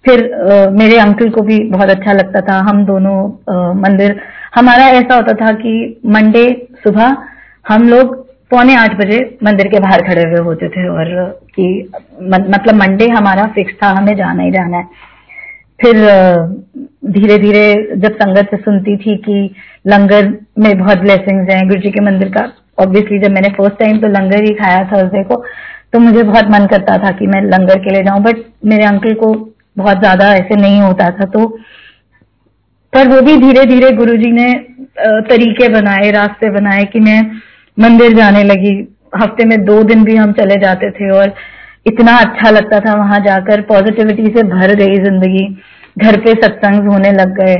फिर 0.04 0.22
आ, 0.32 0.70
मेरे 0.70 0.98
अंकल 0.98 1.30
को 1.30 1.42
भी 1.42 1.58
बहुत 1.70 1.90
अच्छा 1.90 2.12
लगता 2.12 2.40
था 2.40 2.58
हम 2.68 2.84
दोनों 2.86 3.16
आ, 3.54 3.72
मंदिर 3.80 4.20
हमारा 4.54 4.86
ऐसा 4.98 5.16
होता 5.16 5.32
था 5.40 5.52
कि 5.54 6.00
मंडे 6.06 6.46
सुबह 6.84 7.16
हम 7.68 7.88
लोग 7.88 8.16
पौने 8.50 8.74
आठ 8.76 8.96
बजे 8.98 9.18
मंदिर 9.44 9.68
के 9.68 9.80
बाहर 9.80 10.02
खड़े 10.02 10.22
हुए 10.22 10.40
होते 10.44 10.68
थे 10.68 10.88
और 10.88 11.08
कि 11.56 11.66
मतलब 12.22 12.74
मंडे 12.74 13.08
हमारा 13.08 13.46
फिक्स 13.54 13.74
था 13.82 13.88
हमें 13.98 14.14
जाना 14.16 14.42
ही 14.42 14.50
जाना 14.50 14.76
है। 14.76 15.08
फिर 15.80 15.96
धीरे 17.10 17.36
धीरे 17.38 17.64
जब 17.96 18.14
संगत 18.14 18.48
से 18.50 18.56
सुनती 18.58 18.96
थी 18.96 19.16
कि 19.18 19.38
लंगर 19.86 20.28
में 20.58 20.78
बहुत 20.78 20.98
ब्लेसिंग्स 20.98 21.52
हैं, 21.52 21.66
गुरु 21.68 21.80
जी 21.80 21.90
के 21.90 22.00
मंदिर 22.00 22.28
का 22.28 22.50
ऑब्वियसली 22.78 23.18
जब 23.18 23.30
मैंने 23.30 23.48
फ़र्स्ट 23.56 23.78
टाइम 23.78 23.98
तो 24.00 24.08
लंगर 24.08 24.44
ही 24.44 24.54
खाया 24.54 24.82
थर्सडे 24.92 25.22
को 25.24 25.42
तो 25.92 25.98
मुझे 25.98 26.22
बहुत 26.22 26.50
मन 26.50 26.66
करता 26.66 26.96
था 26.98 27.10
कि 27.10 27.26
मैं 27.26 27.42
लंगर 27.44 27.78
के 27.78 27.90
लिए 27.90 28.02
जाऊँ 28.02 28.22
बट 28.22 28.42
मेरे 28.66 28.84
अंकल 28.84 29.14
को 29.14 29.32
बहुत 29.76 29.98
ज़्यादा 29.98 30.32
ऐसे 30.34 30.56
नहीं 30.56 30.80
होता 30.80 31.08
था 31.10 31.24
तो 31.28 31.46
पर 32.92 33.08
वो 33.08 33.20
भी 33.22 33.36
धीरे 33.38 33.64
धीरे 33.66 33.90
गुरु 33.96 34.16
जी 34.16 34.30
ने 34.32 34.52
तरीके 35.28 35.68
बनाए, 35.68 36.10
रास्ते 36.10 36.50
बनाए 36.50 36.84
कि 36.84 37.00
मैं 37.00 37.20
मंदिर 37.76 38.16
जाने 38.16 38.42
लगी। 38.44 38.72
हफ़्ते 39.14 39.44
में 39.44 39.58
दो 39.64 39.82
दिन 39.82 40.04
भी 40.04 40.16
हम 40.16 40.32
चले 40.32 40.56
जाते 40.60 40.90
थे 40.90 41.10
और 41.10 41.32
इतना 41.86 42.16
अच्छा 42.18 42.50
लगता 42.50 42.80
था 42.80 42.94
वहाँ 42.94 43.18
जाकर 43.20 43.60
पॉजिटिविटी 43.68 44.26
से 44.36 44.42
भर 44.48 44.74
गई 44.76 44.96
ज़िंदगी। 45.04 45.46
घर 45.96 46.20
पे 46.20 46.32
सत्संग 46.36 46.88
होने 46.88 47.12
लग 47.12 47.34
गए। 47.36 47.54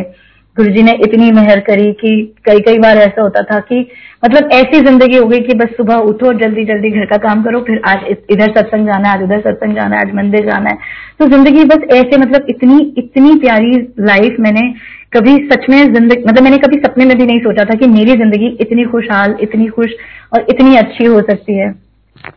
गुरु 0.56 0.70
जी 0.70 0.82
ने 0.82 0.92
इतनी 1.04 1.30
मेहर 1.32 1.60
करी 1.60 1.92
कि 1.94 2.10
कई 2.46 2.60
कई 2.60 2.78
बार 2.78 2.98
ऐसा 2.98 3.22
होता 3.22 3.42
था 3.44 3.58
कि 3.62 3.78
मतलब 4.22 4.48
ऐसी 4.52 4.80
ज़िंदगी 4.80 5.16
हो 5.16 5.26
गई 5.26 5.40
कि 5.40 5.54
बस 5.54 5.68
सुबह 5.76 5.96
उठो 6.10 6.32
जल्दी 6.40 6.64
जल्दी 6.64 6.90
घर 6.90 7.04
का 7.06 7.16
काम 7.18 7.42
करो, 7.42 7.60
फिर 7.60 7.80
आज 7.86 8.04
इधर 8.30 8.50
सत्संग 8.50 8.86
जाना 8.86 9.08
है, 9.08 9.14
आज 9.14 9.22
उधर 9.22 9.40
सत्संग 9.40 9.74
जाना 9.76 9.96
है, 9.96 10.02
आज 10.02 10.14
मंदिर 10.14 10.44
जाना 10.46 10.70
है। 10.70 10.76
तो 11.18 11.26
ज़िंदगी 11.28 11.64
बस 11.64 11.86
ऐसे 11.92 12.18
मतलब 12.18 12.46
इतनी 12.48 12.78
इतनी 12.98 13.34
प्यारी 13.40 13.72
लाइफ 14.00 14.36
मैंने 14.40 14.72
कभी 15.12 15.36
सच 15.46 15.68
में 15.70 15.78
ज़िंदगी 15.84 16.22
मतलब 16.22 16.42
मैंने 16.42 16.58
कभी 16.58 16.80
सपने 16.80 17.04
में 17.04 17.16
भी 17.18 17.26
नहीं 17.26 17.40
सोचा 17.40 17.64
था 17.64 17.74
कि 17.74 17.86
मेरी 17.88 18.16
ज़िंदगी 18.16 18.56
इतनी 18.60 18.84
खुशहाल, 18.86 19.36
इतनी 19.40 19.66
खुश 19.68 19.94
और 20.32 20.46
इतनी 20.50 20.76
अच्छी 20.76 21.04
हो 21.04 21.20
सकती 21.22 21.58
है। 21.58 21.72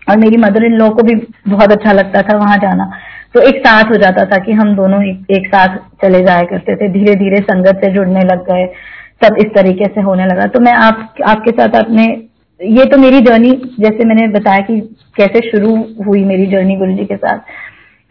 और 0.10 0.18
मेरी 0.18 0.38
मदर 0.38 0.64
इन 0.64 0.74
लॉ 0.74 0.90
को 0.90 1.04
भी 1.04 1.16
बहुत 1.48 1.72
अच्छा 1.72 1.92
लगता 1.92 2.22
था 2.22 2.38
वहाँ 2.38 2.58
जाना। 2.58 2.92
तो 3.34 3.42
एक 3.42 3.56
साथ 3.68 3.84
हो 3.84 3.96
जाता 3.96 4.26
था 4.26 4.38
कि 4.38 4.52
हम 4.52 4.76
दोनों 4.76 5.04
एक, 5.04 5.26
एक 5.32 5.48
साथ 5.48 5.78
चले 6.04 6.20
जाया 6.26 6.42
करते 6.42 6.76
थे। 6.76 6.88
धीरे 6.88 7.16
धीरे 7.16 7.38
संगत 7.38 7.82
से 7.86 7.94
जुड़ने 7.94 8.20
लग 8.20 8.44
गए। 8.52 8.66
सब 9.24 9.38
इस 9.38 9.46
तरीके 9.46 9.86
से 9.86 10.02
होने 10.02 10.26
लगा। 10.26 10.46
तो 10.46 10.60
मैं 10.60 10.74
आप 10.74 11.16
आपके 11.26 11.52
साथ 11.52 11.84
अपने 11.84 12.04
ये 12.62 12.86
तो 12.86 12.98
मेरी 12.98 13.20
जर्नी 13.20 13.52
जैसे 13.80 14.06
मैंने 14.08 14.28
बताया 14.28 14.60
कि 14.60 14.80
कैसे 15.18 15.40
शुरू 15.52 15.76
हुई 16.06 16.24
मेरी 16.24 16.46
जर्नी 16.46 16.76
गुरु 16.76 16.94
जी 16.94 17.06
के 17.06 17.16
साथ। 17.16 17.38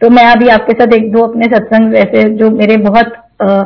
तो 0.01 0.09
मैं 0.09 0.25
अभी 0.25 0.47
आपके 0.47 0.73
साथ 0.73 0.93
एक 0.93 1.11
दो 1.11 1.21
अपने 1.21 1.45
सत्संग 1.45 1.95
ऐसे 1.95 2.23
जो 2.29 2.49
मेरे 2.49 2.77
बहुत 2.77 3.13
आ, 3.41 3.63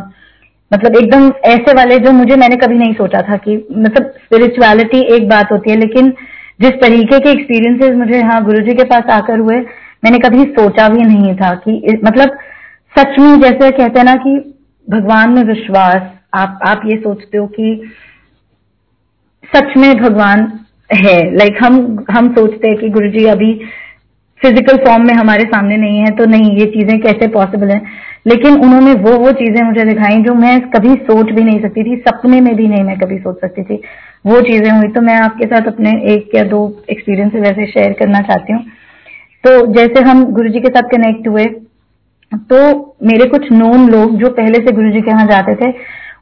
मतलब 0.74 0.96
एकदम 0.96 1.32
ऐसे 1.46 1.74
वाले 1.74 1.98
जो 1.98 2.12
मुझे 2.12 2.36
मैंने 2.36 2.56
कभी 2.56 2.78
नहीं 2.78 2.94
सोचा 2.94 3.22
था 3.22 3.38
कि 3.38 3.68
मतलब 3.78 4.04
स्पिरिचुअलिटी 4.04 5.02
एक 5.16 5.30
बात 5.30 5.52
होती 5.52 5.72
है 5.72 5.78
लेकिन 5.78 6.14
जिस 6.62 6.72
तरीके 6.72 7.20
के 7.20 7.30
एक्सपीरियंसेस 7.30 7.96
मुझे 7.96 8.22
हाँ 8.22 8.44
गुरु 8.46 8.60
जी 8.60 8.74
के 8.74 8.84
पास 8.84 9.10
आकर 9.12 9.40
हुए, 9.40 9.60
मैंने 10.04 10.18
कभी 10.20 10.44
सोचा 10.44 10.88
भी 10.90 11.04
नहीं 11.04 11.36
था 11.36 11.54
कि 11.56 11.98
मतलब 12.06 12.38
सच 12.98 13.20
में 13.20 13.40
जैसे 13.42 13.72
कहते 13.72 14.00
हैं 14.00 14.06
ना 14.06 14.16
कि 14.16 14.38
भगवान 14.88 15.30
में 15.30 15.44
विश्वास, 15.44 16.02
आप 16.34 16.60
आप 16.68 16.82
ये 16.86 16.98
सोचते 16.98 17.38
हो 17.38 17.48
कि 17.48 17.92
सच 19.56 19.78
में 19.78 19.98
भगवान 19.98 20.60
है। 20.94 21.36
लाइक 21.38 21.54
like 21.54 21.64
हम 21.64 22.06
हम 22.12 22.34
सोचते 22.36 22.68
हैं 22.68 22.78
कि 22.78 22.90
गुरु 22.90 23.10
जी 23.10 23.26
अभी 23.26 23.60
फ़िज़िकल 24.42 24.78
फॉर्म 24.86 25.06
में 25.08 25.14
हमारे 25.14 25.44
सामने 25.46 25.78
नहीं 25.78 26.00
है 26.00 26.10
तो 26.16 26.26
नहीं, 26.28 26.52
ये 26.58 26.66
चीज़ें 26.68 27.00
कैसे 27.02 27.28
पॉसिबल 27.30 27.70
है? 27.70 27.82
लेकिन 28.28 28.56
उन्होंने 28.58 28.94
वो 28.96 29.18
वो 29.20 29.32
चीज़ें 29.34 29.62
मुझे 29.64 29.84
दिखाई 29.86 30.22
जो 30.24 30.34
मैं 30.36 30.60
कभी 30.70 30.94
सोच 31.04 31.32
भी 31.32 31.44
नहीं 31.44 31.60
सकती 31.62 31.84
थी, 31.84 31.96
सपने 32.00 32.42
में 32.42 32.56
भी 32.56 32.68
नहीं 32.68 32.84
मैं 32.84 32.98
कभी 33.00 33.18
सोच 33.20 33.40
सकती 33.42 33.64
थी। 33.64 33.82
वो 34.26 34.42
चीज़ें 34.44 34.70
हुई 34.72 34.88
तो 34.90 35.02
मैं 35.02 35.16
आपके 35.18 35.46
साथ 35.46 35.68
अपने 35.68 35.92
एक 36.14 36.36
या 36.36 36.44
दो 36.46 36.60
एक्सपीरियंस 36.92 37.34
वैसे 37.38 37.66
शेयर 37.68 37.94
करना 38.00 38.20
चाहती 38.24 38.54
हूँ। 38.54 38.64
तो 39.44 39.66
जैसे 39.74 40.02
हम 40.02 40.24
गुरु 40.34 40.50
जी 40.50 40.60
के 40.60 40.70
साथ 40.70 40.90
कनेक्ट 40.92 41.28
हुए 41.28 41.46
तो 42.46 42.58
मेरे 43.04 43.26
कुछ 43.28 43.52
नोन 43.52 43.88
लोग 43.90 44.18
जो 44.20 44.30
पहले 44.32 44.60
से 44.60 44.72
गुरु 44.72 44.90
जी 44.92 45.02
के 45.02 45.12
यहाँ 45.12 45.26
जाते 45.28 45.56
थे, 45.56 45.70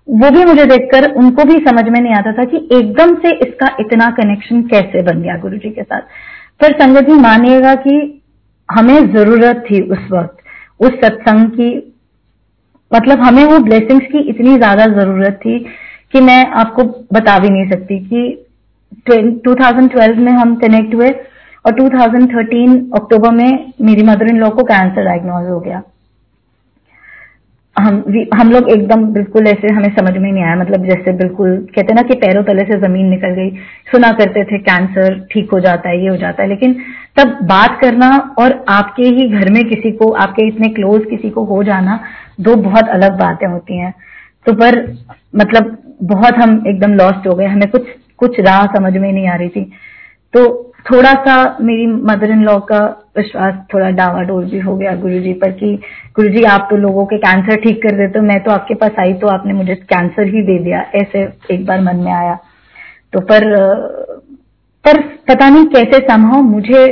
वो 0.10 0.30
भी 0.32 0.44
मुझे 0.46 0.66
देखकर, 0.66 1.10
उनको 1.14 1.44
भी 1.44 1.56
समझ 1.60 1.84
में 1.86 2.00
नहीं 2.00 2.14
आता 2.14 2.32
था 2.34 2.44
कि 2.44 2.58
एकदम 2.72 3.16
से 3.16 3.30
इसका 3.40 3.76
इतना 3.80 4.10
कनेक्शन 4.18 4.62
कैसे 4.68 5.02
बन 5.04 5.22
गया 5.22 5.38
गुरु 5.40 5.58
जी 5.58 5.70
के 5.70 5.84
साथ। 5.84 6.02
पर 6.60 6.74
संगत 6.80 7.10
जी 7.10 7.14
मानिएगा 7.22 7.74
कि 7.78 7.96
हमें 8.70 9.14
ज़रूरत 9.14 9.64
थी 9.66 9.82
उस 9.82 10.08
वक्त, 10.12 10.38
उस 10.80 10.92
सत्संग 10.96 11.50
की। 11.50 11.72
मतलब 12.92 13.20
हमें 13.20 13.44
वो 13.46 13.58
ब्लेसिंग्स 13.60 14.06
की 14.06 14.20
इतनी 14.30 14.56
ज़्यादा 14.58 14.86
ज़रूरत 14.94 15.40
थी 15.46 15.58
कि 16.14 16.22
मैं 16.22 16.46
आपको 16.56 16.84
बता 17.14 17.38
भी 17.40 17.50
नहीं 17.50 17.70
सकती 17.70 18.00
कि 18.06 18.22
2012 19.48 20.18
में 20.18 20.32
हम 20.32 20.56
कनेक्ट 20.56 20.94
हुए 20.96 21.10
और 21.66 21.74
2013 21.74 22.76
अक्टूबर 22.96 23.32
में 23.32 23.74
मेरी 23.82 24.04
मदर 24.04 24.30
इन 24.30 24.38
लॉ 24.38 24.50
को 24.50 24.64
कैंसर 24.64 25.06
डायग्नोज 25.06 25.50
हो 25.50 25.60
गया। 25.60 25.82
हम 27.80 28.04
हम 28.34 28.52
लोग 28.52 28.70
एकदम 28.70 29.06
बिल्कुल 29.06 29.48
ऐसे 29.48 29.74
हमें 29.74 29.96
समझ 29.96 30.18
में 30.18 30.32
नहीं 30.32 30.44
आया। 30.44 30.56
मतलब 30.56 30.86
जैसे 30.86 31.12
बिल्कुल 31.12 31.68
कहते 31.76 31.94
ना 31.94 32.02
कि 32.02 32.16
पैरों 32.16 32.44
तले 32.44 32.62
से 32.62 32.80
ज़मीन 32.80 33.06
निकल 33.06 33.30
गई। 33.30 33.50
सुना 33.92 34.12
करते 34.12 34.44
थे, 34.44 34.58
कैंसर 34.58 35.28
ठीक 35.32 35.52
हो 35.52 35.60
जाता 35.60 35.90
है, 35.90 36.04
ये 36.04 36.10
हो 36.10 36.18
जाता 36.18 36.44
है। 36.44 36.50
लेकिन 36.50 36.74
तब 37.20 37.38
बात 37.44 37.80
करना 37.82 38.36
और 38.40 38.66
आपके 38.70 39.04
ही 39.04 39.30
घर 39.30 39.50
में 39.50 39.64
किसी 39.64 39.92
को, 39.92 40.12
आपके 40.12 40.48
इतने 40.48 40.68
क्लोज 40.68 41.06
किसी 41.10 41.30
को 41.30 41.44
हो 41.44 41.64
जाना, 41.64 42.00
दो 42.42 42.56
बहुत 42.56 42.90
अलग 42.90 43.20
बातें 43.20 43.48
होती 43.48 43.78
हैं। 43.78 43.94
तो 44.46 44.54
पर 44.54 44.98
मतलब 45.36 45.78
बहुत 46.04 46.34
हम 46.34 46.64
एकदम 46.68 46.94
लॉस्ट 46.94 47.28
हो 47.28 47.36
गए। 47.36 47.46
हमें 47.46 47.70
कुछ 47.70 47.88
कुछ 48.18 48.40
राह 48.40 48.66
समझ 48.66 48.98
में 48.98 49.14
नहीं 49.14 49.28
आ 49.28 49.36
रही 49.36 49.50
थी। 49.50 49.72
तो 50.34 50.72
थोड़ा 50.86 51.14
सा 51.14 51.58
मेरी 51.62 51.86
मदर 51.88 52.32
इन 52.32 52.44
लॉ 52.44 52.60
का 52.60 52.80
विश्वास 53.18 53.54
थोड़ा 53.74 53.90
डावाडोल 53.90 54.46
भी 54.46 54.60
हो 54.60 54.76
गया 54.78 54.96
गुरुजी 54.96 55.34
पर 55.34 55.52
कि, 55.52 55.76
गुरुजी, 56.16 56.44
आप 56.44 56.68
तो 56.70 56.78
लोगों 56.78 57.06
के 57.06 57.18
कैंसर 57.18 57.56
ठीक 57.56 57.82
कर 57.84 57.92
देते 57.92 58.20
हो, 58.20 58.26
मैं 58.26 58.44
तो 58.44 58.52
आपके 58.52 58.74
पास 58.74 58.92
आई 59.00 59.14
तो 59.14 59.28
आपने 59.28 59.54
मुझे 59.54 59.76
कैंसर 59.76 60.28
ही 60.28 60.42
दे 60.42 60.58
दिया, 60.64 60.82
ऐसे 60.96 61.28
एक 61.52 61.66
बार 61.66 61.82
मन 61.82 61.96
में 61.96 62.12
आया। 62.12 62.38
तो 63.14 63.20
पर 63.20 63.44
पर 64.86 65.02
पता 65.02 65.50
नहीं 65.50 65.66
कैसे 65.66 66.00
संभव 66.00 66.42
मुझे 66.42 66.84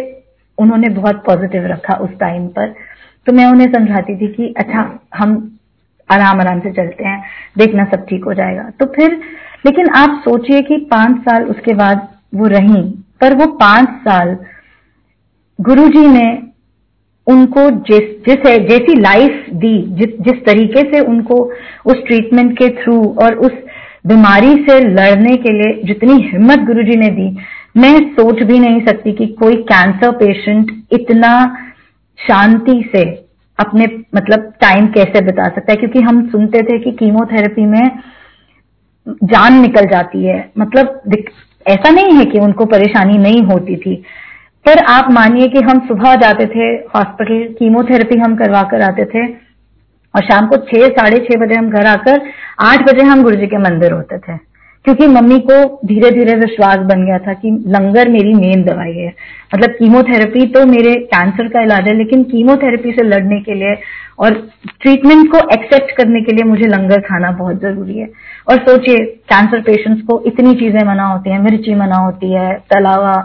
उन्होंने 0.58 0.90
बहुत 0.90 1.24
पॉजिटिव 1.26 1.66
रखा 1.66 1.96
उस 1.96 2.10
टाइम 2.10 2.48
पर। 2.48 2.74
तो 3.28 3.34
मैं 3.34 3.46
उन्हें 3.46 3.72
समझाती 3.74 4.16
थी 4.18 4.28
कि 4.28 4.54
अच्छा 4.58 5.00
हम 5.16 5.60
आराम 6.10 6.40
आराम 6.42 6.60
से 6.60 6.72
चलते 6.72 7.04
हैं, 7.04 7.24
देखना 7.58 7.84
सब 7.86 8.06
ठीक 8.06 8.26
हो 8.26 8.34
जाएगा। 8.34 8.70
तो 8.80 8.86
फिर, 8.86 9.20
लेकिन 9.66 9.90
आप 9.96 10.22
सोचिए 10.26 10.62
कि 10.62 10.78
पाँच 10.92 11.22
साल 11.22 11.44
उसके 11.44 11.74
बाद 11.74 12.08
वो 12.36 12.48
रही 12.48 13.03
पर 13.24 13.34
वो 13.34 13.46
पाँच 13.58 13.90
साल 14.08 14.36
गुरुजी 15.60 16.08
ने 16.08 16.30
उनको 17.28 17.70
जिस 17.88 18.10
जिस, 18.26 18.38
जैसी 18.70 19.00
लाइफ 19.02 19.46
दी, 19.50 19.78
जिस 19.90 20.18
जिस 20.22 20.46
तरीके 20.46 20.82
से 20.92 21.00
उनको 21.00 21.36
उस 21.86 22.02
ट्रीटमेंट 22.08 22.58
के 22.58 22.68
थ्रू 22.84 22.96
और 23.24 23.36
उस 23.40 23.52
बीमारी 24.08 24.54
से 24.66 24.80
लड़ने 24.80 25.36
के 25.38 25.54
लिए 25.54 25.84
जितनी 25.84 26.14
हिम्मत 26.24 26.66
गुरुजी 26.68 26.96
ने 27.00 27.10
दी, 27.10 27.28
मैं 27.78 28.00
सोच 28.14 28.42
भी 28.44 28.60
नहीं 28.60 28.86
सकती 28.86 29.12
कि 29.12 29.28
कोई 29.40 29.56
कैंसर 29.64 30.12
पेशेंट 30.12 30.72
इतना 30.94 31.32
शांति 32.20 32.92
से 32.96 33.04
अपने 33.60 33.86
मतलब 34.16 34.52
टाइम 34.62 34.88
कैसे 34.88 35.22
बिता 35.26 35.48
सकता 35.48 35.72
है, 35.72 35.78
क्योंकि 35.78 36.02
हम 36.02 36.28
सुनते 36.30 36.62
थे 36.62 36.80
कि 36.80 36.92
कीमोथेरेपी 36.92 37.66
में 37.66 38.00
जान 39.08 39.62
निकल 39.62 39.86
जाती 39.86 40.24
है। 40.26 40.38
मतलब 40.58 41.02
ऐसा 41.68 41.90
नहीं 41.90 42.14
है 42.14 42.26
कि 42.26 42.40
उनको 42.40 42.66
परेशानी 42.66 43.18
नहीं 43.18 43.42
होती 43.42 43.76
थी। 43.76 43.96
पर 44.66 44.78
आप 44.80 45.12
मानिए 45.12 45.48
कि 45.48 45.60
हम 45.60 45.80
सुबह 45.80 46.16
जाते 46.16 46.46
थे, 46.46 46.66
हॉस्पिटल, 46.96 47.54
कीमोथेरेपी 47.54 48.20
हम 48.20 48.36
करवा 48.36 48.62
कर 48.62 48.82
आते 48.82 49.06
थे, 49.06 49.28
और 50.16 50.24
शाम 50.24 50.48
को 50.48 50.58
छह, 50.58 50.88
साढ़े 50.88 51.18
छह 51.18 51.40
बजे 51.40 51.56
हम 51.56 51.70
घर 51.70 51.86
आकर 51.86 52.22
आठ 52.60 52.80
बजे 52.82 53.04
हम 53.04 53.24
गुरु 53.24 53.36
जी 53.36 53.48
के 53.48 53.58
मंदिर 53.58 53.92
होते 53.92 54.18
थे। 54.18 54.54
क्योंकि 54.86 55.08
मम्मी 55.08 55.40
को 55.40 55.80
धीरे 55.86 56.12
धीरे 56.12 56.36
विश्वास 56.36 56.78
बन 56.78 57.06
गया 57.06 57.18
था 57.18 57.34
कि 57.34 57.64
लंगर 57.68 58.10
मेरी 58.10 58.34
मेन 58.34 58.64
दवाई 58.64 58.94
है। 58.94 59.14
मतलब 59.56 59.70
कीमोथेरेपी 59.70 60.48
तो 60.48 60.66
मेरे 60.66 60.96
कैंसर 60.96 61.48
का 61.48 61.62
इलाज 61.62 61.88
है, 61.88 61.98
लेकिन 61.98 62.24
कीमोथेरेपी 62.24 62.92
से 62.92 63.04
लड़ने 63.04 63.40
के 63.40 63.54
लिए 63.54 63.76
और 64.20 64.34
ट्रीटमेंट 64.82 65.32
को 65.32 65.38
एक्सेप्ट 65.54 65.96
करने 65.98 66.22
के 66.22 66.34
लिए 66.34 66.44
मुझे 66.44 66.68
लंगर 66.68 67.00
खाना 67.02 67.32
बहुत 67.32 67.62
ज़रूरी 67.62 67.98
है। 68.00 68.10
और 68.50 68.58
सोचिए 68.60 69.06
कैंसर 69.30 69.62
पेशेंट्स 69.62 70.02
को 70.02 70.22
इतनी 70.28 70.54
चीज़ें 70.56 70.84
मना 70.84 71.06
होती 71.06 71.30
है, 71.30 71.42
मिर्ची 71.42 71.76
मना 71.76 71.96
होती 71.96 72.32
है, 72.32 72.54
तलावा 72.72 73.16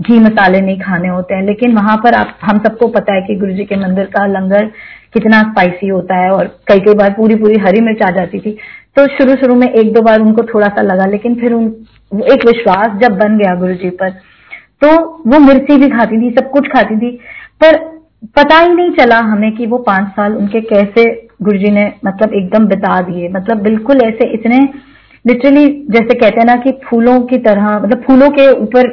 घी 0.00 0.18
मसाले 0.18 0.60
नहीं 0.60 0.78
खाने 0.80 1.08
होते 1.08 1.34
हैं। 1.34 1.42
लेकिन 1.42 1.74
वहाँ 1.74 1.96
पर 1.96 2.14
आप, 2.14 2.36
हम 2.42 2.58
सबको 2.58 2.88
पता 2.88 3.14
है 3.14 3.22
कि 3.22 3.36
गुरु 3.36 3.52
जी 3.52 3.64
के 3.64 3.76
मंदिर 3.76 4.04
का 4.06 4.26
लंगर 4.28 4.66
कितना 5.14 5.40
स्पाइसी 5.42 5.88
होता 5.88 6.16
है 6.16 6.30
और 6.30 6.46
कई 6.68 6.80
कई 6.80 6.94
बार 6.94 7.10
पूरी 7.10 7.34
पूरी 7.34 7.58
हरी 7.58 7.80
मिर्च 7.80 8.02
आ 8.02 8.10
जाती 8.10 8.38
थी। 8.38 8.56
तो 8.96 9.06
शुरू 9.08 9.34
शुरू 9.36 9.54
में 9.54 9.68
एक 9.68 9.92
दो 9.92 10.02
बार 10.02 10.20
उनको 10.20 10.42
थोड़ा 10.44 10.68
सा 10.68 10.82
लगा, 10.82 11.06
लेकिन 11.06 11.34
फिर 11.34 11.52
उन, 11.52 11.66
एक 12.24 12.46
विश्वास 12.46 12.98
जब 13.00 13.18
बन 13.18 13.38
गया 13.38 13.54
गुरु 13.54 13.74
जी 13.74 13.90
पर 13.92 14.10
तो 14.82 14.88
वो 15.26 15.38
मिर्ची 15.38 15.76
भी 15.76 15.88
खाती 15.88 16.20
थी, 16.20 16.30
सब 16.30 16.50
कुछ 16.50 16.68
खाती 16.68 16.96
थी। 16.96 17.10
पर 17.62 17.76
पता 18.36 18.58
ही 18.58 18.72
नहीं 18.74 18.90
चला 18.90 19.18
हमें 19.24 19.50
कि 19.56 19.66
वो 19.66 19.78
पाँच 19.80 20.08
साल 20.10 20.36
उनके 20.36 20.60
कैसे 20.62 21.04
गुरुजी 21.42 21.70
ने 21.70 21.92
मतलब 22.04 22.32
एकदम 22.34 22.66
बिता 22.68 23.00
दिए। 23.02 23.28
मतलब 23.28 23.62
बिल्कुल 23.62 24.00
ऐसे 24.02 24.28
इतने 24.34 24.58
लिटरली 25.24 25.66
जैसे 25.90 26.14
कहते 26.14 26.40
हैं 26.40 26.46
ना 26.46 26.56
कि 26.56 26.72
फूलों 26.84 27.20
की 27.22 27.38
तरह 27.38 27.78
मतलब 27.78 28.02
फूलों 28.06 28.28
के 28.30 28.50
ऊपर 28.52 28.88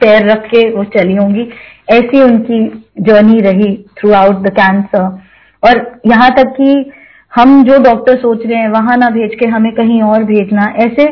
पैर 0.00 0.30
रख 0.30 0.46
के 0.46 0.68
वो 0.70 0.84
चली 0.96 1.14
होंगी, 1.16 1.48
ऐसी 1.90 2.22
उनकी 2.22 2.64
जर्नी 3.00 3.40
रही 3.40 3.74
थ्रू 3.98 4.12
आउट 4.14 4.42
द 4.42 4.50
कैंसर 4.50 5.04
और 5.62 6.00
यहाँ 6.06 6.30
तक 6.30 6.54
कि 6.56 6.90
हम 7.32 7.62
जो 7.64 7.78
डॉक्टर 7.82 8.18
सोच 8.18 8.46
रहे 8.46 8.58
हैं, 8.58 8.68
वहाँ 8.68 8.96
ना 8.96 9.08
भेज 9.10 9.34
के 9.34 9.46
हमें 9.46 9.72
कहीं 9.74 10.02
और 10.02 10.24
भेजना, 10.24 10.72
ऐसे 10.76 11.04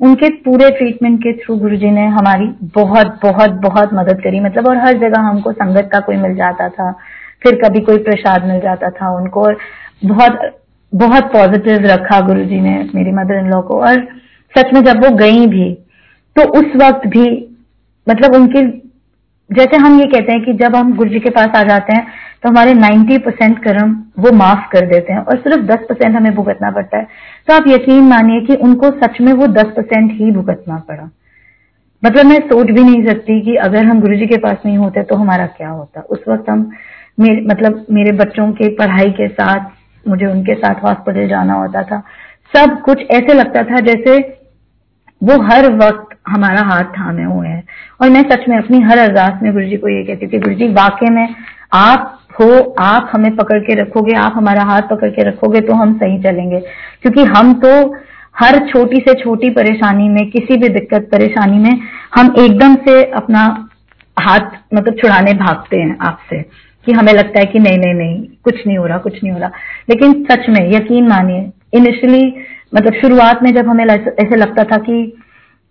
उनके 0.00 0.28
पूरे 0.42 0.70
ट्रीटमेंट 0.70 1.18
के 1.18 1.32
थ्रू 1.36 1.56
गुरुजी 1.56 1.90
ने 1.90 2.06
हमारी 2.08 2.46
बहुत 2.74 3.18
बहुत 3.22 3.50
बहुत 3.62 3.90
मदद 3.94 4.20
करी। 4.24 4.40
मतलब 4.40 4.68
और 4.68 4.76
हर 4.76 4.98
जगह 4.98 5.20
हमको 5.20 5.52
संगत 5.52 5.88
का 5.92 6.00
कोई 6.00 6.16
मिल 6.16 6.34
जाता 6.36 6.68
था, 6.68 6.90
फिर 7.42 7.60
कभी 7.64 7.80
कोई 7.80 7.98
प्रसाद 8.04 8.44
मिल 8.44 8.60
जाता 8.60 8.90
था 8.90 9.10
उनको 9.16 9.42
और 9.42 9.56
बहुत 10.04 10.38
बहुत 10.92 11.32
पॉजिटिव 11.32 11.86
रखा 11.86 12.20
गुरुजी 12.20 12.60
ने 12.60 12.74
मेरी 12.94 13.12
मदर 13.12 13.38
इन 13.38 13.50
लॉ 13.50 13.60
को। 13.62 13.80
और 13.80 14.06
सच 14.54 14.72
में 14.74 14.80
जब 14.82 15.04
वो 15.04 15.10
गई 15.16 15.46
भी 15.46 15.72
तो 16.36 16.42
उस 16.58 16.76
वक्त 16.76 17.06
भी 17.08 17.26
मतलब 18.06 18.34
उनकी 18.34 18.62
जैसे 19.50 19.76
हम 19.76 19.98
ये 20.00 20.06
कहते 20.06 20.32
हैं 20.32 20.44
कि 20.44 20.52
जब 20.54 20.76
हम 20.76 20.92
गुरु 20.96 21.10
जी 21.10 21.20
के 21.20 21.30
पास 21.30 21.56
आ 21.56 21.62
जाते 21.62 21.94
हैं 21.96 22.06
तो 22.42 22.48
हमारे 22.48 22.74
90 22.74 23.18
परसेंट 23.18 23.58
कर्म 23.58 23.92
वो 24.18 24.32
माफ़ 24.32 24.68
कर 24.72 24.86
देते 24.86 25.12
हैं 25.12 25.20
और 25.20 25.38
सिर्फ़ 25.38 25.64
10 25.66 25.86
परसेंट 25.88 26.16
हमें 26.16 26.34
भुगतना 26.34 26.70
पड़ता 26.70 26.98
है। 26.98 27.06
तो 27.48 27.54
आप 27.54 27.64
यकीन 27.68 28.04
मानिए 28.04 28.40
कि 28.40 28.54
उनको 28.54 28.90
सच 29.00 29.20
में 29.20 29.32
वो 29.32 29.46
10 29.46 29.72
परसेंट 29.76 30.12
ही 30.12 30.30
भुगतना 30.30 30.76
पड़ा। 30.88 31.08
मतलब 32.02 32.26
मैं 32.26 32.38
सोच 32.40 32.66
भी 32.66 32.82
नहीं 32.82 33.04
सकती 33.06 33.40
कि 33.40 33.56
अगर 33.56 33.84
हम 33.84 34.00
गुरु 34.00 34.16
जी 34.16 34.26
के 34.26 34.36
पास 34.36 34.56
नहीं 34.66 34.76
होते 34.78 35.02
तो 35.02 35.16
हमारा 35.16 35.46
क्या 35.46 35.68
होता। 35.68 36.00
उस 36.00 36.24
वक्त 36.28 36.50
हम 36.50 36.70
मेरे 37.20 37.40
मतलब 37.40 37.84
मेरे 37.90 38.12
बच्चों 38.12 38.50
के 38.52 38.68
पढ़ाई 38.76 39.10
के 39.10 39.28
साथ, 39.28 39.70
मुझे 40.08 40.26
उनके 40.26 40.54
साथ 40.54 40.84
हॉस्पिटल 40.84 41.28
जाना 41.28 41.54
होता 41.54 41.82
था। 41.82 42.02
सब 42.54 42.80
कुछ 42.82 43.02
ऐसे 43.10 43.34
लगता 43.34 43.62
था 43.62 43.80
जैसे 43.80 44.18
वो 45.22 45.42
हर 45.42 45.72
वक्त 45.74 46.09
हमारा 46.26 46.62
हाथ 46.62 46.84
थामे 46.98 47.24
हुए 47.24 47.48
हैं। 47.48 47.62
और 48.00 48.10
मैं 48.10 48.22
सच 48.22 48.48
में 48.48 48.56
अपनी 48.58 48.80
हर 48.80 48.98
अरदास 48.98 49.42
में 49.42 49.52
गुरु 49.52 49.64
जी 49.64 49.76
को 49.76 49.88
ये 49.88 50.02
कहती 50.04 50.26
थी 50.26 50.38
गुरु 50.38 50.54
जी 50.54 50.68
वाकई 50.68 51.10
में 51.10 51.28
आप 51.74 52.16
हो, 52.40 52.74
आप 52.78 53.10
हमें 53.12 53.34
पकड़ 53.36 53.58
के 53.58 53.74
रखोगे, 53.74 54.14
आप 54.14 54.32
हमारा 54.36 54.62
हाथ 54.62 54.82
पकड़ 54.82 55.08
के 55.08 55.22
रखोगे 55.22 55.60
तो 55.60 55.74
हम 55.74 55.94
सही 55.94 56.18
चलेंगे। 56.22 56.60
क्योंकि 57.02 57.24
हम 57.24 57.52
तो 57.54 57.94
हर 58.38 58.58
छोटी 58.68 58.96
से 58.96 59.14
छोटी 59.14 59.50
परेशानी 59.50 60.08
में, 60.08 60.30
किसी 60.30 60.56
भी 60.56 60.68
दिक्कत 60.68 61.08
परेशानी 61.12 61.58
में, 61.58 61.80
हम 62.16 62.34
एकदम 62.38 62.74
से 62.74 63.02
अपना 63.04 63.68
हाथ 64.16 64.50
मतलब 64.74 64.94
छुड़ाने 64.94 65.32
भागते 65.34 65.76
हैं 65.76 65.96
आपसे 66.00 66.42
कि 66.86 66.92
हमें 66.92 67.12
लगता 67.12 67.38
है 67.38 67.46
कि 67.46 67.58
नहीं 67.58 67.78
नहीं 67.78 67.94
नहीं, 67.94 68.22
कुछ 68.44 68.66
नहीं 68.66 68.78
हो 68.78 68.86
रहा, 68.86 68.98
कुछ 68.98 69.22
नहीं 69.24 69.32
हो 69.32 69.38
रहा। 69.38 69.50
लेकिन 69.90 70.12
सच 70.30 70.48
में 70.48 70.70
यकीन 70.72 71.08
मानिए 71.08 71.50
इनिशियली 71.74 72.24
मतलब 72.74 72.94
शुरुआत 72.94 73.42
में 73.42 73.52
जब 73.54 73.68
हमें 73.68 73.84
ऐसे 73.84 74.36
लगता 74.36 74.64
था 74.64 74.76
कि 74.76 75.16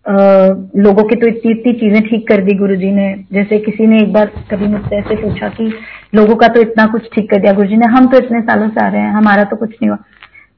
लोगों 0.09 1.03
की 1.03 1.15
तो 1.15 1.27
इतनी 1.27 1.51
इतनी 1.51 1.73
चीज़ें 1.73 2.01
ठीक 2.03 2.27
कर 2.27 2.41
दी 2.43 2.57
गुरुजी 2.57 2.91
ने। 2.91 3.13
जैसे 3.33 3.57
किसी 3.59 3.87
ने 3.87 3.97
एक 3.97 4.13
बार 4.13 4.31
कभी 4.51 4.67
मुझसे 4.67 4.95
ऐसे 4.95 5.15
पूछा 5.15 5.49
कि 5.49 5.71
लोगों 6.15 6.35
का 6.35 6.47
तो 6.47 6.61
इतना 6.61 6.85
कुछ 6.85 7.09
ठीक 7.15 7.29
कर 7.29 7.41
दिया। 7.41 7.53
गुरुजी 7.53 7.77
ने, 7.77 7.85
हम 7.85 8.07
तो 8.07 8.17
इतने 8.17 8.41
सालों 8.41 8.69
से 8.69 8.85
आ 8.85 8.87
रहे 8.89 9.01
हैं, 9.01 9.11
हमारा 9.11 9.43
तो 9.43 9.55
कुछ 9.55 9.69
नहीं 9.69 9.89
हुआ। 9.89 9.97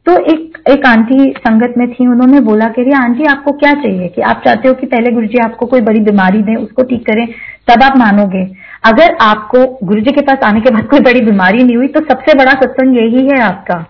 तो 0.06 0.18
एक 0.34 0.58
एक 0.70 0.86
आंटी 0.86 1.34
संगत 1.38 1.74
में 1.78 1.88
थी, 1.94 2.08
उन्होंने 2.08 2.40
बोला 2.40 2.66
कि 2.68 2.92
आंटी, 2.92 3.24
आपको 3.24 3.52
क्या 3.52 3.74
चाहिए? 3.74 4.08
कि 4.08 4.22
आप 4.22 4.42
चाहते 4.46 4.68
हो 4.68 4.74
कि 4.74 4.86
पहले 4.86 5.12
गुरुजी 5.12 5.38
आपको 5.38 5.66
कोई 5.66 5.82
बड़ी 5.82 6.00
बीमारी 6.00 6.42
दें, 6.42 6.56
उसको 6.56 6.84
ठीक 6.84 7.06
करें, 7.06 7.26
तब 7.70 7.84
आप 7.84 7.98
मानोगे। 7.98 8.44
अगर 8.86 9.16
आपको, 9.22 9.66
गुरुजी 9.84 10.12
के 10.12 10.22
पास 10.22 10.38
आने 10.44 10.62
के 10.62 10.74
बाद 10.74 10.88
कोई 10.88 11.00
बड़ी 11.00 11.22
बीमारी 11.22 11.64
नहीं 11.64 11.76
हुई 11.78 11.88
तो 11.88 12.00
सबसे 12.00 12.34
बड़ा 12.34 12.52
सत्संग 12.52 12.98
यही 12.98 13.28
है 13.28 13.42
आपका। 13.42 13.86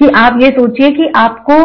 कि 0.00 0.08
आप 0.16 0.38
ये 0.42 0.48
सोचिए 0.48 0.90
कि 0.90 1.06
आपको 1.16 1.56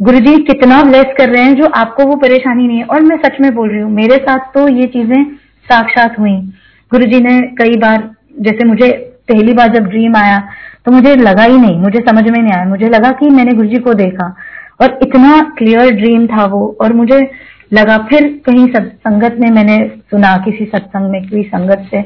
गुरुजी 0.00 0.36
कितना 0.44 0.82
ब्लेस 0.82 1.14
कर 1.18 1.28
रहे 1.28 1.42
हैं 1.42 1.54
जो 1.56 1.66
आपको 1.76 2.04
वो 2.06 2.16
परेशानी 2.18 2.66
नहीं 2.66 2.78
है। 2.78 2.84
और 2.84 3.02
मैं 3.02 3.16
सच 3.18 3.40
में 3.40 3.54
बोल 3.54 3.70
रही 3.70 3.80
हूँ, 3.80 3.90
मेरे 3.92 4.16
साथ 4.18 4.52
तो 4.54 4.66
ये 4.70 4.86
चीज़ें 4.88 5.24
साक्षात 5.66 6.18
हुई। 6.18 6.36
गुरु 6.92 7.06
जी 7.06 7.20
ने 7.20 7.40
कई 7.58 7.76
बार, 7.78 8.08
जैसे 8.40 8.64
मुझे 8.66 8.90
पहली 9.28 9.52
बार 9.52 9.68
जब 9.68 9.86
ड्रीम 9.86 10.16
आया 10.16 10.38
तो 10.86 10.92
मुझे 10.92 11.14
लगा 11.16 11.42
ही 11.42 11.58
नहीं, 11.58 11.78
मुझे 11.78 12.00
समझ 12.00 12.24
में 12.24 12.38
नहीं 12.38 12.52
आया। 12.52 12.64
मुझे 12.66 12.88
लगा 12.88 13.10
कि 13.12 13.30
मैंने 13.30 13.52
गुरु 13.52 13.68
जी 13.68 13.78
को 13.80 13.94
देखा 13.94 14.34
और 14.80 14.98
इतना 15.02 15.40
क्लियर 15.58 15.90
ड्रीम 15.94 16.26
था 16.26 16.44
वो 16.46 16.76
और 16.82 16.92
मुझे 16.94 17.18
लगा, 17.72 17.96
फिर 18.00 18.26
कहीं 18.46 18.66
संगत 18.74 19.36
में 19.40 19.50
मैंने 19.50 19.78
सुना, 20.10 20.36
किसी 20.44 20.64
सत्संग 20.66 21.10
में, 21.10 21.22
किसी 21.22 21.42
संगत 21.44 21.86
से, 21.90 22.02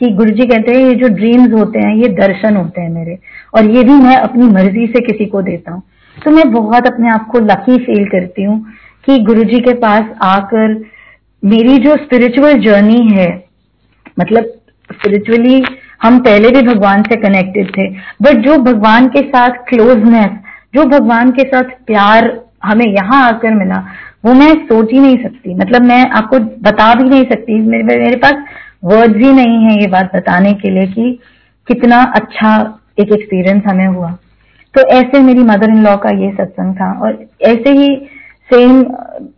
कि 0.00 0.10
गुरु 0.12 0.30
जी 0.30 0.46
कहते 0.46 0.72
हैं, 0.72 0.84
ये 0.84 0.94
जो 0.94 1.08
ड्रीम्स 1.10 1.52
होते 1.52 1.78
हैं, 1.78 1.94
ये 1.96 2.08
दर्शन 2.16 2.56
होते 2.56 2.80
हैं 2.80 2.90
मेरे 2.90 3.18
और 3.54 3.70
ये 3.70 3.82
भी 3.82 4.02
मैं 4.02 4.16
अपनी 4.18 4.46
मर्ज़ी 4.52 4.86
से 4.86 5.00
किसी 5.02 5.26
को 5.26 5.42
देता 5.42 5.72
हूँ। 5.72 5.82
तो 6.16 6.30
मैं 6.30 6.50
बहुत 6.52 6.86
अपने 6.86 7.10
आप 7.10 7.26
को 7.26 7.38
लकी 7.38 7.76
फील 7.84 8.04
करती 8.06 8.42
हूँ 8.42 8.58
कि 9.04 9.18
गुरु 9.18 9.44
जी 9.44 9.60
के 9.60 9.72
पास 9.74 10.10
आकर 10.22 10.74
मेरी 11.42 11.76
जो 11.78 11.96
स्पिरिचुअल 11.96 12.58
जर्नी 12.58 13.00
है 13.08 13.28
मतलब 14.18 14.52
स्पिरिचुअली 14.90 15.62
हम 16.02 16.18
पहले 16.18 16.50
भी 16.50 16.62
भगवान 16.62 17.02
से 17.02 17.16
कनेक्टेड 17.16 17.70
थे 17.76 17.88
बट 18.22 18.44
जो 18.46 18.56
भगवान 18.62 19.08
के 19.08 19.20
साथ 19.28 19.58
क्लोजनेस 19.68 20.38
जो 20.74 20.84
भगवान 20.84 21.30
के 21.30 21.42
साथ 21.42 21.70
प्यार 21.86 22.30
हमें 22.64 22.86
यहाँ 22.86 23.22
आकर 23.28 23.54
मिला 23.54 23.84
वो 24.24 24.32
मैं 24.32 24.52
सोच 24.66 24.92
ही 24.92 24.98
नहीं 25.00 25.16
सकती। 25.16 25.54
मतलब 25.54 25.82
मैं 25.82 26.02
आपको 26.10 26.38
बता 26.38 26.94
भी 26.94 27.08
नहीं 27.08 27.24
सकती। 27.24 27.54
मेरे, 27.60 27.84
मेरे 27.84 28.16
पास 28.16 28.44
वर्ड्स 28.84 29.16
ही 29.16 29.32
नहीं 29.32 29.64
है 29.64 29.80
ये 29.80 29.86
बात 29.86 30.14
बताने 30.16 30.52
के 30.52 30.70
लिए 30.70 30.86
कि 30.86 31.18
कितना 31.68 32.02
अच्छा 32.16 32.52
एक 33.00 33.12
एक्सपीरियंस 33.12 33.62
हमें 33.66 33.86
हुआ। 33.86 34.16
तो 34.74 34.86
ऐसे 34.88 35.20
मेरी 35.22 35.42
मदर 35.42 35.70
इन 35.70 35.82
लॉ 35.84 35.96
का 35.96 36.10
ये 36.18 36.30
सत्संग 36.32 36.74
था 36.74 36.92
और 37.02 37.18
ऐसे 37.42 37.70
ही 37.70 37.88
सेम 38.50 38.84